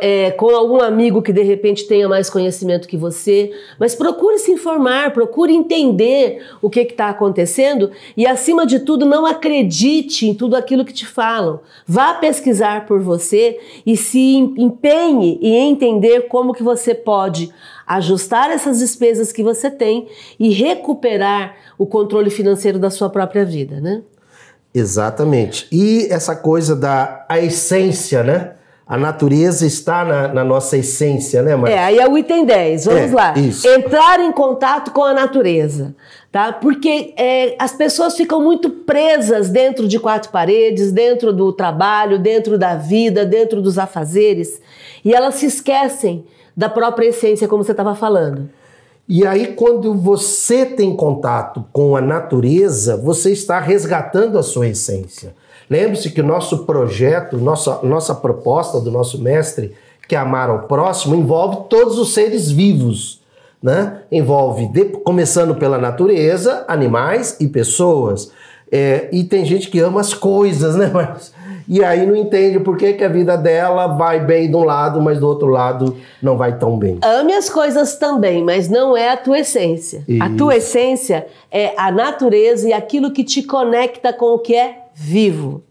é, 0.00 0.32
com 0.32 0.50
algum 0.50 0.80
amigo 0.80 1.22
que 1.22 1.32
de 1.32 1.42
repente 1.42 1.86
tenha 1.86 2.08
mais 2.08 2.28
conhecimento 2.28 2.88
que 2.88 2.96
você, 2.96 3.52
mas 3.78 3.94
procure 3.94 4.38
se 4.38 4.50
informar, 4.50 5.12
procure 5.12 5.54
entender 5.54 6.44
o 6.60 6.68
que 6.68 6.80
está 6.80 7.10
acontecendo 7.10 7.90
e, 8.16 8.26
acima 8.26 8.66
de 8.66 8.80
tudo, 8.80 9.06
não 9.06 9.24
acredite 9.24 10.26
em 10.26 10.34
tudo 10.34 10.56
aquilo 10.56 10.84
que 10.84 10.92
te 10.92 11.06
falam. 11.06 11.60
Vá 11.86 12.14
pesquisar 12.14 12.86
por 12.86 13.00
você 13.00 13.58
e 13.86 13.96
se 13.96 14.36
empenhe 14.36 15.38
em 15.40 15.70
entender 15.70 16.22
como 16.22 16.52
que 16.52 16.62
você 16.62 16.94
pode 16.94 17.52
ajustar 17.86 18.50
essas 18.50 18.78
despesas 18.78 19.32
que 19.32 19.42
você 19.42 19.70
tem 19.70 20.08
e 20.38 20.50
recuperar 20.50 21.56
o 21.76 21.86
controle 21.86 22.30
financeiro 22.30 22.78
da 22.78 22.90
sua 22.90 23.08
própria 23.08 23.44
vida, 23.44 23.80
né? 23.80 24.02
Exatamente. 24.74 25.66
E 25.72 26.06
essa 26.10 26.36
coisa 26.36 26.76
da 26.76 27.24
a 27.28 27.38
essência, 27.38 28.22
né? 28.22 28.52
A 28.86 28.96
natureza 28.96 29.64
está 29.64 30.04
na, 30.04 30.28
na 30.28 30.44
nossa 30.44 30.76
essência, 30.76 31.42
né, 31.42 31.54
Marcia? 31.54 31.76
É, 31.76 31.84
aí 31.84 31.98
é 31.98 32.08
o 32.08 32.18
item 32.18 32.44
10. 32.44 32.86
Vamos 32.86 33.12
é, 33.12 33.14
lá. 33.14 33.38
Isso. 33.38 33.68
Entrar 33.68 34.18
em 34.18 34.32
contato 34.32 34.90
com 34.90 35.04
a 35.04 35.14
natureza, 35.14 35.94
tá? 36.32 36.52
Porque 36.52 37.14
é, 37.16 37.54
as 37.56 37.72
pessoas 37.72 38.16
ficam 38.16 38.42
muito 38.42 38.68
presas 38.68 39.48
dentro 39.48 39.86
de 39.86 40.00
quatro 40.00 40.30
paredes, 40.30 40.90
dentro 40.90 41.32
do 41.32 41.52
trabalho, 41.52 42.18
dentro 42.18 42.58
da 42.58 42.74
vida, 42.74 43.24
dentro 43.24 43.62
dos 43.62 43.78
afazeres, 43.78 44.60
e 45.04 45.14
elas 45.14 45.36
se 45.36 45.46
esquecem 45.46 46.24
da 46.56 46.68
própria 46.68 47.06
essência, 47.06 47.46
como 47.46 47.62
você 47.62 47.70
estava 47.70 47.94
falando. 47.94 48.50
E 49.12 49.26
aí, 49.26 49.54
quando 49.54 49.92
você 49.92 50.64
tem 50.64 50.94
contato 50.94 51.64
com 51.72 51.96
a 51.96 52.00
natureza, 52.00 52.96
você 52.96 53.32
está 53.32 53.58
resgatando 53.58 54.38
a 54.38 54.42
sua 54.44 54.68
essência. 54.68 55.34
Lembre-se 55.68 56.12
que 56.12 56.20
o 56.20 56.24
nosso 56.24 56.58
projeto, 56.64 57.36
nossa, 57.36 57.80
nossa 57.82 58.14
proposta 58.14 58.78
do 58.78 58.88
nosso 58.88 59.20
mestre, 59.20 59.74
que 60.06 60.14
é 60.14 60.18
amar 60.18 60.48
ao 60.48 60.68
próximo, 60.68 61.16
envolve 61.16 61.68
todos 61.68 61.98
os 61.98 62.14
seres 62.14 62.52
vivos. 62.52 63.20
Né? 63.60 63.98
Envolve, 64.12 64.68
de, 64.68 64.84
começando 64.84 65.56
pela 65.56 65.76
natureza, 65.76 66.64
animais 66.68 67.36
e 67.40 67.48
pessoas. 67.48 68.30
É, 68.70 69.08
e 69.10 69.24
tem 69.24 69.44
gente 69.44 69.70
que 69.70 69.80
ama 69.80 70.00
as 70.00 70.14
coisas, 70.14 70.76
né? 70.78 70.88
Mas 70.94 71.32
e 71.70 71.84
aí 71.84 72.04
não 72.04 72.16
entende 72.16 72.58
por 72.58 72.76
que, 72.76 72.94
que 72.94 73.04
a 73.04 73.08
vida 73.08 73.36
dela 73.36 73.86
vai 73.86 74.18
bem 74.18 74.50
de 74.50 74.56
um 74.56 74.64
lado, 74.64 75.00
mas 75.00 75.20
do 75.20 75.28
outro 75.28 75.46
lado 75.46 75.96
não 76.20 76.36
vai 76.36 76.58
tão 76.58 76.76
bem. 76.76 76.98
Ame 77.00 77.32
as 77.32 77.48
coisas 77.48 77.94
também, 77.94 78.42
mas 78.42 78.68
não 78.68 78.96
é 78.96 79.10
a 79.10 79.16
tua 79.16 79.38
essência. 79.38 80.02
Isso. 80.08 80.20
A 80.20 80.28
tua 80.30 80.56
essência 80.56 81.28
é 81.48 81.72
a 81.76 81.92
natureza 81.92 82.68
e 82.68 82.72
aquilo 82.72 83.12
que 83.12 83.22
te 83.22 83.44
conecta 83.44 84.12
com 84.12 84.34
o 84.34 84.40
que 84.40 84.56
é 84.56 84.86
vivo. 84.92 85.62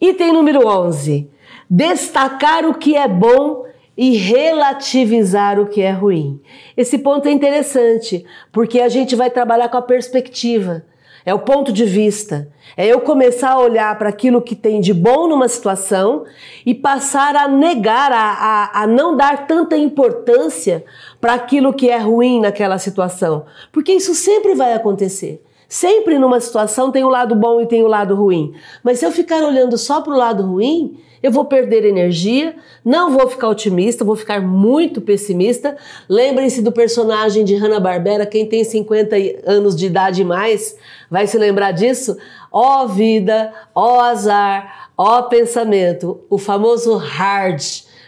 Item 0.00 0.32
número 0.32 0.64
11. 0.64 1.28
Destacar 1.68 2.64
o 2.64 2.74
que 2.74 2.96
é 2.96 3.08
bom 3.08 3.64
e 3.96 4.16
relativizar 4.16 5.58
o 5.58 5.66
que 5.66 5.82
é 5.82 5.90
ruim. 5.90 6.40
Esse 6.76 6.96
ponto 6.96 7.26
é 7.26 7.32
interessante, 7.32 8.24
porque 8.52 8.80
a 8.80 8.88
gente 8.88 9.16
vai 9.16 9.30
trabalhar 9.30 9.68
com 9.68 9.78
a 9.78 9.82
perspectiva 9.82 10.84
é 11.28 11.34
o 11.34 11.38
ponto 11.38 11.70
de 11.70 11.84
vista. 11.84 12.50
É 12.74 12.86
eu 12.86 13.02
começar 13.02 13.50
a 13.50 13.60
olhar 13.60 13.98
para 13.98 14.08
aquilo 14.08 14.40
que 14.40 14.56
tem 14.56 14.80
de 14.80 14.94
bom 14.94 15.28
numa 15.28 15.46
situação 15.46 16.24
e 16.64 16.74
passar 16.74 17.36
a 17.36 17.46
negar, 17.46 18.10
a, 18.10 18.32
a, 18.32 18.82
a 18.82 18.86
não 18.86 19.14
dar 19.14 19.46
tanta 19.46 19.76
importância 19.76 20.86
para 21.20 21.34
aquilo 21.34 21.74
que 21.74 21.90
é 21.90 21.98
ruim 21.98 22.40
naquela 22.40 22.78
situação. 22.78 23.44
Porque 23.70 23.92
isso 23.92 24.14
sempre 24.14 24.54
vai 24.54 24.72
acontecer. 24.72 25.44
Sempre 25.68 26.18
numa 26.18 26.40
situação 26.40 26.90
tem 26.90 27.04
o 27.04 27.10
lado 27.10 27.34
bom 27.34 27.60
e 27.60 27.66
tem 27.66 27.82
o 27.82 27.88
lado 27.88 28.14
ruim. 28.14 28.54
Mas 28.82 28.98
se 28.98 29.04
eu 29.04 29.12
ficar 29.12 29.42
olhando 29.42 29.76
só 29.76 30.00
para 30.00 30.14
o 30.14 30.16
lado 30.16 30.46
ruim, 30.46 30.98
eu 31.22 31.30
vou 31.30 31.44
perder 31.44 31.84
energia, 31.84 32.54
não 32.84 33.10
vou 33.10 33.28
ficar 33.28 33.48
otimista, 33.48 34.04
vou 34.04 34.16
ficar 34.16 34.40
muito 34.40 35.00
pessimista. 35.00 35.76
Lembrem-se 36.08 36.62
do 36.62 36.72
personagem 36.72 37.44
de 37.44 37.54
Hanna-Barbera, 37.54 38.26
quem 38.26 38.46
tem 38.46 38.62
50 38.64 39.16
anos 39.46 39.76
de 39.76 39.86
idade 39.86 40.22
e 40.22 40.24
mais 40.24 40.76
vai 41.10 41.26
se 41.26 41.36
lembrar 41.38 41.72
disso. 41.72 42.16
Ó 42.52 42.84
oh, 42.84 42.88
vida, 42.88 43.52
ó 43.74 43.96
oh, 43.96 44.00
azar, 44.00 44.90
ó 44.96 45.18
oh, 45.18 45.22
pensamento, 45.24 46.20
o 46.30 46.38
famoso 46.38 46.96
hard, 46.96 47.62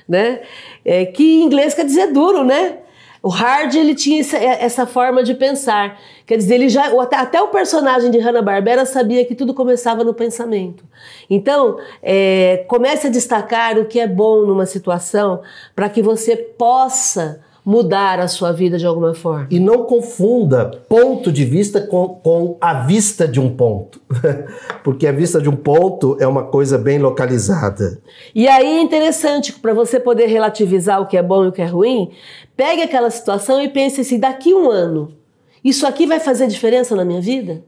né? 0.09 0.41
É, 0.85 1.05
que 1.05 1.23
em 1.23 1.45
inglês 1.45 1.75
quer 1.75 1.85
dizer 1.85 2.13
duro, 2.13 2.45
né? 2.45 2.79
O 3.23 3.29
Hard 3.29 3.75
ele 3.75 3.95
tinha 3.95 4.21
essa 4.21 4.87
forma 4.87 5.23
de 5.23 5.35
pensar. 5.35 6.01
Quer 6.25 6.39
dizer, 6.39 6.55
ele 6.55 6.69
já 6.71 6.87
até, 7.03 7.17
até 7.17 7.43
o 7.43 7.49
personagem 7.49 8.11
de 8.11 8.19
Hanna-Barbera 8.19 8.87
sabia 8.87 9.25
que 9.27 9.35
tudo 9.35 9.53
começava 9.53 10.03
no 10.03 10.15
pensamento. 10.15 10.85
Então, 11.29 11.79
é, 12.03 12.65
comece 12.67 13.09
a 13.09 13.11
destacar 13.11 13.79
o 13.79 13.85
que 13.85 14.01
é 14.01 14.07
bom 14.07 14.47
numa 14.47 14.65
situação 14.65 15.43
para 15.77 15.89
que 15.91 16.01
você 16.01 16.35
possa 16.35 17.43
mudar 17.65 18.19
a 18.21 18.29
sua 18.29 18.53
vida 18.53 18.79
de 18.79 18.87
alguma 18.87 19.15
forma. 19.15 19.47
E 19.51 19.61
não 19.61 19.85
confunda 19.85 20.71
ponto 20.89 21.31
de 21.31 21.45
vista 21.45 21.81
com, 21.81 22.09
com 22.09 22.57
a 22.61 22.75
vista 22.75 23.29
de 23.29 23.41
um 23.41 23.55
ponto. 23.55 24.01
Porque 24.83 25.07
a 25.07 25.13
vista 25.13 25.41
de 25.41 25.49
um 25.49 25.57
ponto 25.57 26.17
é 26.21 26.27
uma 26.27 26.45
coisa 26.45 26.79
bem 26.79 26.99
localizada. 26.99 28.01
E 28.35 28.49
aí 28.49 28.79
é 28.79 28.83
interessante, 28.83 29.53
para 29.53 29.75
você 29.75 30.01
poder 30.01 30.27
relativizar 30.27 31.01
o 31.01 31.07
que 31.07 31.17
é 31.17 31.23
bom 31.23 31.45
e 31.45 31.49
o 31.49 31.53
que 31.53 31.63
é 31.63 31.67
ruim, 31.67 32.11
pegue 32.57 32.83
aquela 32.83 33.11
situação 33.11 33.61
e 33.61 33.69
pense 33.69 34.01
assim: 34.01 34.19
daqui 34.19 34.55
um 34.55 34.71
ano, 34.71 35.15
isso 35.63 35.87
aqui 35.87 36.07
vai 36.07 36.19
fazer 36.19 36.47
diferença 36.47 36.97
na 36.97 37.05
minha 37.05 37.21
vida? 37.21 37.63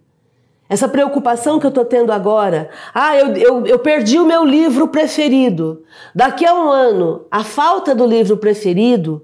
Essa 0.69 0.89
preocupação 0.89 1.59
que 1.61 1.67
eu 1.67 1.69
estou 1.69 1.85
tendo 1.85 2.13
agora. 2.13 2.71
Ah, 2.95 3.15
eu, 3.15 3.37
eu, 3.37 3.67
eu 3.67 3.79
perdi 3.79 4.19
o 4.19 4.25
meu 4.25 4.43
livro 4.43 4.89
preferido. 4.89 5.83
Daqui 6.15 6.47
a 6.47 6.55
um 6.55 6.71
ano, 6.71 7.27
a 7.31 7.45
falta 7.45 7.95
do 7.95 8.07
livro 8.07 8.39
preferido 8.39 9.23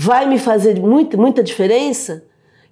vai 0.00 0.28
me 0.28 0.38
fazer 0.38 0.78
muita, 0.78 1.16
muita 1.16 1.42
diferença? 1.42 2.22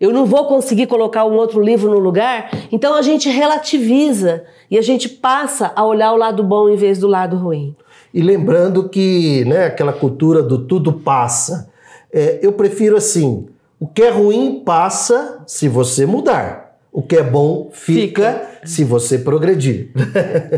Eu 0.01 0.12
não 0.12 0.25
vou 0.25 0.47
conseguir 0.47 0.87
colocar 0.87 1.25
um 1.25 1.35
outro 1.35 1.61
livro 1.61 1.91
no 1.91 1.99
lugar? 1.99 2.51
Então 2.71 2.95
a 2.95 3.03
gente 3.03 3.29
relativiza 3.29 4.45
e 4.71 4.79
a 4.79 4.83
gente 4.83 5.09
passa 5.09 5.73
a 5.75 5.85
olhar 5.85 6.12
o 6.12 6.17
lado 6.17 6.45
bom 6.45 6.69
em 6.69 6.77
vez 6.77 7.01
do 7.01 7.09
lado 7.09 7.37
ruim. 7.37 7.75
E 8.15 8.23
lembrando 8.23 8.89
que 8.89 9.45
né, 9.45 9.67
aquela 9.67 9.93
cultura 9.93 10.41
do 10.41 10.67
tudo 10.67 10.93
passa. 10.93 11.69
É, 12.12 12.39
eu 12.43 12.53
prefiro 12.53 12.97
assim: 12.97 13.47
o 13.81 13.89
que 13.89 14.03
é 14.03 14.11
ruim 14.11 14.62
passa 14.65 15.43
se 15.49 15.69
você 15.69 16.07
mudar. 16.07 16.77
O 16.93 17.03
que 17.03 17.17
é 17.17 17.25
bom 17.25 17.71
fica, 17.73 18.33
fica. 18.33 18.61
se 18.65 18.85
você 18.85 19.19
progredir. 19.19 19.91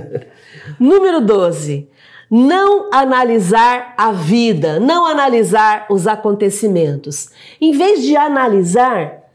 Número 0.79 1.23
12 1.23 1.89
não 2.31 2.89
analisar 2.93 3.95
a 3.97 4.13
vida, 4.13 4.79
não 4.79 5.07
analisar 5.07 5.87
os 5.91 6.07
acontecimentos. 6.07 7.31
Em 7.61 7.73
vez 7.73 8.03
de 8.03 8.17
analisar, 8.17 9.31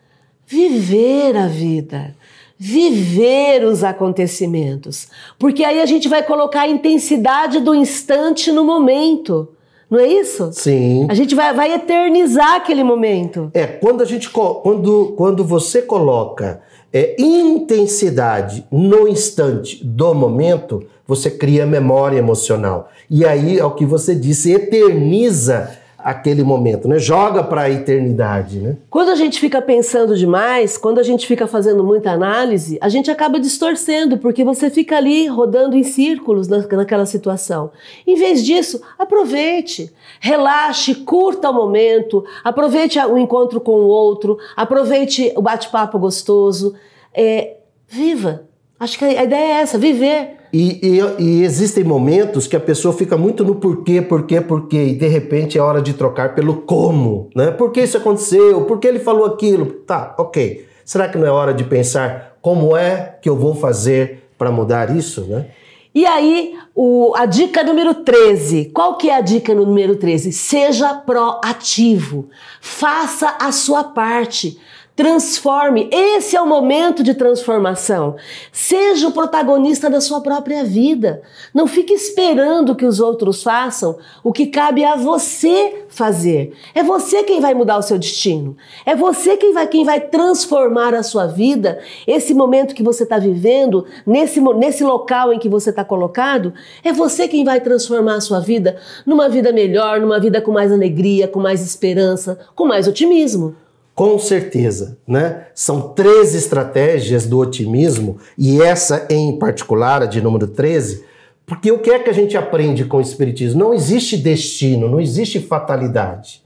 viver 0.45 1.36
a 1.36 1.47
vida, 1.47 2.15
viver 2.58 3.65
os 3.65 3.84
acontecimentos. 3.84 5.08
Porque 5.39 5.63
aí 5.63 5.82
a 5.82 5.86
gente 5.86 6.08
vai 6.08 6.23
colocar 6.23 6.62
a 6.62 6.67
intensidade 6.67 7.60
do 7.60 7.73
instante 7.73 8.51
no 8.51 8.63
momento. 8.63 9.49
Não 9.89 9.99
é 9.99 10.08
isso? 10.08 10.49
Sim. 10.53 11.08
A 11.10 11.13
gente 11.13 11.36
vai, 11.36 11.53
vai 11.53 11.73
eternizar 11.73 12.56
aquele 12.56 12.84
momento. 12.84 13.51
É, 13.53 13.65
quando 13.67 14.01
a 14.01 14.06
gente 14.06 14.29
quando, 14.29 15.13
quando 15.15 15.43
você 15.43 15.82
coloca 15.82 16.62
é, 16.91 17.15
intensidade 17.19 18.65
no 18.71 19.08
instante 19.08 19.84
do 19.84 20.13
momento, 20.13 20.86
você 21.08 21.30
cria 21.30 21.66
memória 21.66 22.18
emocional. 22.18 22.92
E 23.10 23.26
aí 23.26 23.60
é 23.60 23.66
o 23.66 23.72
que 23.72 23.86
você 23.86 24.16
disse, 24.16 24.52
eterniza 24.52 25.78
aquele 26.04 26.44
momento, 26.44 26.88
né? 26.88 27.00
Joga 27.00 27.42
para 27.42 27.62
a 27.62 27.70
eternidade, 27.70 28.60
né? 28.60 28.76
Quando 28.89 29.10
a 29.10 29.16
gente 29.16 29.39
fica 29.39 29.62
pensando 29.62 30.18
demais, 30.18 30.78
quando 30.78 31.00
a 31.00 31.04
gente 31.04 31.26
fica 31.26 31.48
fazendo 31.48 31.82
muita 31.82 32.12
análise, 32.12 32.78
a 32.82 32.89
gente 32.89 33.10
acaba 33.10 33.39
distorcendo, 33.39 34.18
porque 34.18 34.44
você 34.44 34.70
fica 34.70 34.98
ali 34.98 35.28
rodando 35.28 35.78
em 35.78 35.84
círculos 35.84 36.50
naquela 36.50 37.06
situação. 37.06 37.72
Em 38.06 38.16
vez 38.16 38.44
disso, 38.44 38.82
aproveite, 39.00 39.94
relaxe, 40.20 40.94
curta 40.96 41.50
o 41.50 41.54
momento, 41.54 42.26
aproveite 42.44 43.00
o 43.00 43.18
encontro 43.18 43.62
com 43.62 43.72
o 43.72 43.88
outro, 43.88 44.38
aproveite 44.58 45.32
o 45.38 45.42
bate-papo 45.42 45.98
gostoso, 45.98 46.76
é, 47.13 47.56
viva. 47.88 48.44
Acho 48.78 49.00
que 49.00 49.06
a 49.06 49.24
ideia 49.24 49.60
é 49.60 49.62
essa, 49.62 49.78
viver. 49.78 50.42
E, 50.54 50.80
e, 50.84 51.24
e, 51.24 51.44
existem 51.44 51.84
momentos 51.84 52.46
que 52.46 52.56
a 52.56 52.60
pessoa 52.60 52.94
fica 52.94 53.18
muito 53.18 53.44
no 53.44 53.56
porquê, 53.56 54.04
porquê, 54.04 54.39
porquê, 54.39 54.84
e 54.84 54.94
de 54.94 55.08
repente 55.08 55.58
é 55.58 55.62
hora 55.62 55.82
de 55.82 55.94
trocar 55.94 56.36
pelo 56.36 56.58
como, 56.58 57.28
né? 57.36 57.50
Por 57.50 57.72
que 57.72 57.82
isso 57.82 57.98
aconteceu? 57.98 58.62
Por 58.66 58.78
que 58.80 58.88
ele 58.88 59.00
falou 59.00 59.26
aquilo? 59.26 59.66
Tá, 59.66 60.13
ok. 60.16 60.68
Será 60.86 61.10
que 61.10 61.18
não 61.18 61.26
é 61.26 61.32
hora 61.32 61.56
de 61.56 61.63
pensar 61.63 62.38
como 62.39 62.78
é 62.78 63.18
que 63.20 63.28
eu 63.28 63.36
vou 63.36 63.56
fazer 63.56 64.30
para 64.38 64.52
mudar 64.52 64.96
isso, 64.96 65.22
né? 65.22 65.48
E 65.96 66.06
aí, 66.06 66.56
o, 66.76 67.13
a 67.16 67.26
dica 67.26 67.63
número 67.63 67.96
13. 67.96 68.72
Qual 68.74 68.98
que 68.98 69.10
é 69.10 69.16
a 69.16 69.22
dica 69.22 69.56
número 69.56 69.96
13? 69.96 70.32
Seja 70.32 70.94
proativo. 70.94 72.30
Faça 72.62 73.38
a 73.39 73.52
sua 73.52 73.84
parte. 73.84 74.60
Transforme. 74.95 75.89
Esse 75.91 76.36
é 76.36 76.41
o 76.41 76.45
momento 76.45 77.01
de 77.01 77.15
transformação. 77.15 78.15
Seja 78.51 79.08
o 79.08 79.12
protagonista 79.12 79.89
da 79.89 79.99
sua 79.99 80.21
própria 80.21 80.63
vida. 80.63 81.23
Não 81.51 81.65
fique 81.65 81.91
esperando 81.91 82.75
que 82.75 82.86
os 82.86 82.99
outros 82.99 83.41
façam 83.41 83.97
o 84.23 84.32
que 84.32 84.45
cabe 84.45 84.84
a 84.84 84.95
você 84.95 85.86
fazer. 85.89 86.53
É 86.75 86.84
você 86.84 87.23
quem 87.23 87.41
vai 87.41 87.56
mudar 87.56 87.79
o 87.79 87.82
seu 87.82 87.97
destino. 87.97 88.56
É 88.86 88.95
você 88.95 89.36
quem 89.36 89.51
vai, 89.51 89.65
quem 89.65 89.84
vai 89.84 89.99
transformar 89.99 90.93
a 90.93 91.01
sua 91.01 91.25
vida. 91.25 91.79
Esse 92.06 92.36
momento 92.36 92.75
que 92.75 92.84
você 92.84 93.01
está 93.01 93.17
vivendo, 93.17 93.88
nesse, 94.06 94.39
nesse 94.39 94.84
local 94.84 95.34
em 95.34 95.39
que 95.39 95.49
você 95.49 95.71
está 95.71 95.84
colocado, 95.84 96.53
é 96.84 96.93
você 96.93 97.27
quem 97.27 97.43
vai 97.43 97.60
transformar 97.60 98.17
a 98.17 98.21
sua 98.21 98.39
vida 98.39 98.77
numa 99.08 99.27
vida 99.27 99.51
melhor, 99.51 99.99
numa 99.99 100.19
vida 100.19 100.39
com 100.39 100.51
mais 100.51 100.71
alegria, 100.71 101.27
com 101.27 101.39
mais 101.39 101.63
esperança, 101.63 102.38
com 102.53 102.67
mais 102.67 102.88
otimismo. 102.88 103.56
Com 103.95 104.17
certeza, 104.17 104.97
né? 105.08 105.47
São 105.53 105.89
três 105.89 106.34
estratégias 106.34 107.27
do 107.27 107.38
otimismo 107.38 108.17
e 108.38 108.62
essa 108.62 109.06
em 109.10 109.38
particular, 109.38 110.01
a 110.01 110.06
de 110.06 110.19
número 110.19 110.47
13, 110.47 111.03
porque 111.45 111.71
o 111.71 111.79
que 111.79 111.91
é 111.91 111.99
que 111.99 112.10
a 112.10 112.13
gente 112.13 112.36
aprende 112.36 112.86
com 112.86 112.97
o 112.97 113.01
espiritismo? 113.01 113.60
Não 113.60 113.73
existe 113.73 114.17
destino, 114.17 114.89
não 114.89 114.99
existe 114.99 115.39
fatalidade. 115.39 116.41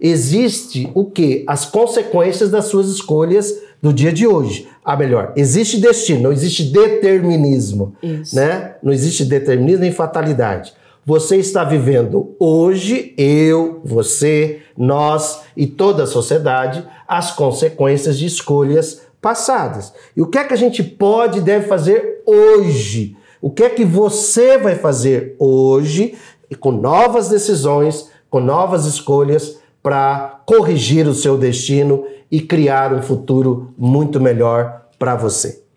Existe 0.00 0.90
o 0.94 1.04
que? 1.04 1.44
As 1.46 1.66
consequências 1.66 2.50
das 2.50 2.66
suas 2.66 2.88
escolhas 2.88 3.54
do 3.82 3.92
dia 3.92 4.12
de 4.12 4.26
hoje. 4.26 4.68
Ah, 4.84 4.96
melhor, 4.96 5.32
existe 5.36 5.78
destino, 5.78 6.22
não 6.22 6.32
existe 6.32 6.64
determinismo, 6.64 7.94
Isso. 8.02 8.34
né? 8.34 8.74
Não 8.82 8.92
existe 8.92 9.24
determinismo 9.24 9.82
nem 9.82 9.92
fatalidade. 9.92 10.72
Você 11.04 11.36
está 11.36 11.64
vivendo 11.64 12.34
hoje, 12.38 13.14
eu, 13.16 13.80
você, 13.84 14.60
nós 14.78 15.40
e 15.56 15.66
toda 15.66 16.04
a 16.04 16.06
sociedade, 16.06 16.86
as 17.06 17.32
consequências 17.32 18.16
de 18.16 18.26
escolhas 18.26 19.02
passadas. 19.20 19.92
E 20.16 20.22
o 20.22 20.26
que 20.26 20.38
é 20.38 20.44
que 20.44 20.54
a 20.54 20.58
gente 20.58 20.82
pode 20.82 21.38
e 21.38 21.42
deve 21.42 21.66
fazer 21.66 22.22
hoje? 22.24 23.16
O 23.42 23.50
que 23.50 23.64
é 23.64 23.70
que 23.70 23.84
você 23.84 24.56
vai 24.56 24.76
fazer 24.76 25.34
hoje 25.38 26.16
com 26.60 26.70
novas 26.70 27.28
decisões, 27.28 28.08
com 28.30 28.40
novas 28.40 28.86
escolhas 28.86 29.58
para 29.82 30.40
corrigir 30.46 31.06
o 31.08 31.14
seu 31.14 31.36
destino 31.36 32.04
e 32.30 32.40
criar 32.40 32.92
um 32.92 33.02
futuro 33.02 33.74
muito 33.76 34.20
melhor 34.20 34.86
para 34.98 35.16
você? 35.16 35.67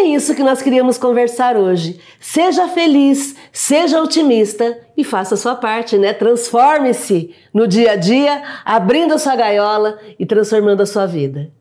É 0.00 0.02
isso 0.02 0.34
que 0.34 0.42
nós 0.42 0.62
queríamos 0.62 0.96
conversar 0.96 1.58
hoje. 1.58 2.00
Seja 2.18 2.66
feliz, 2.68 3.36
seja 3.52 4.00
otimista 4.00 4.78
e 4.96 5.04
faça 5.04 5.34
a 5.34 5.36
sua 5.36 5.54
parte, 5.54 5.98
né? 5.98 6.14
Transforme-se 6.14 7.34
no 7.52 7.68
dia 7.68 7.92
a 7.92 7.96
dia, 7.96 8.42
abrindo 8.64 9.12
a 9.12 9.18
sua 9.18 9.36
gaiola 9.36 9.98
e 10.18 10.24
transformando 10.24 10.80
a 10.80 10.86
sua 10.86 11.04
vida. 11.04 11.52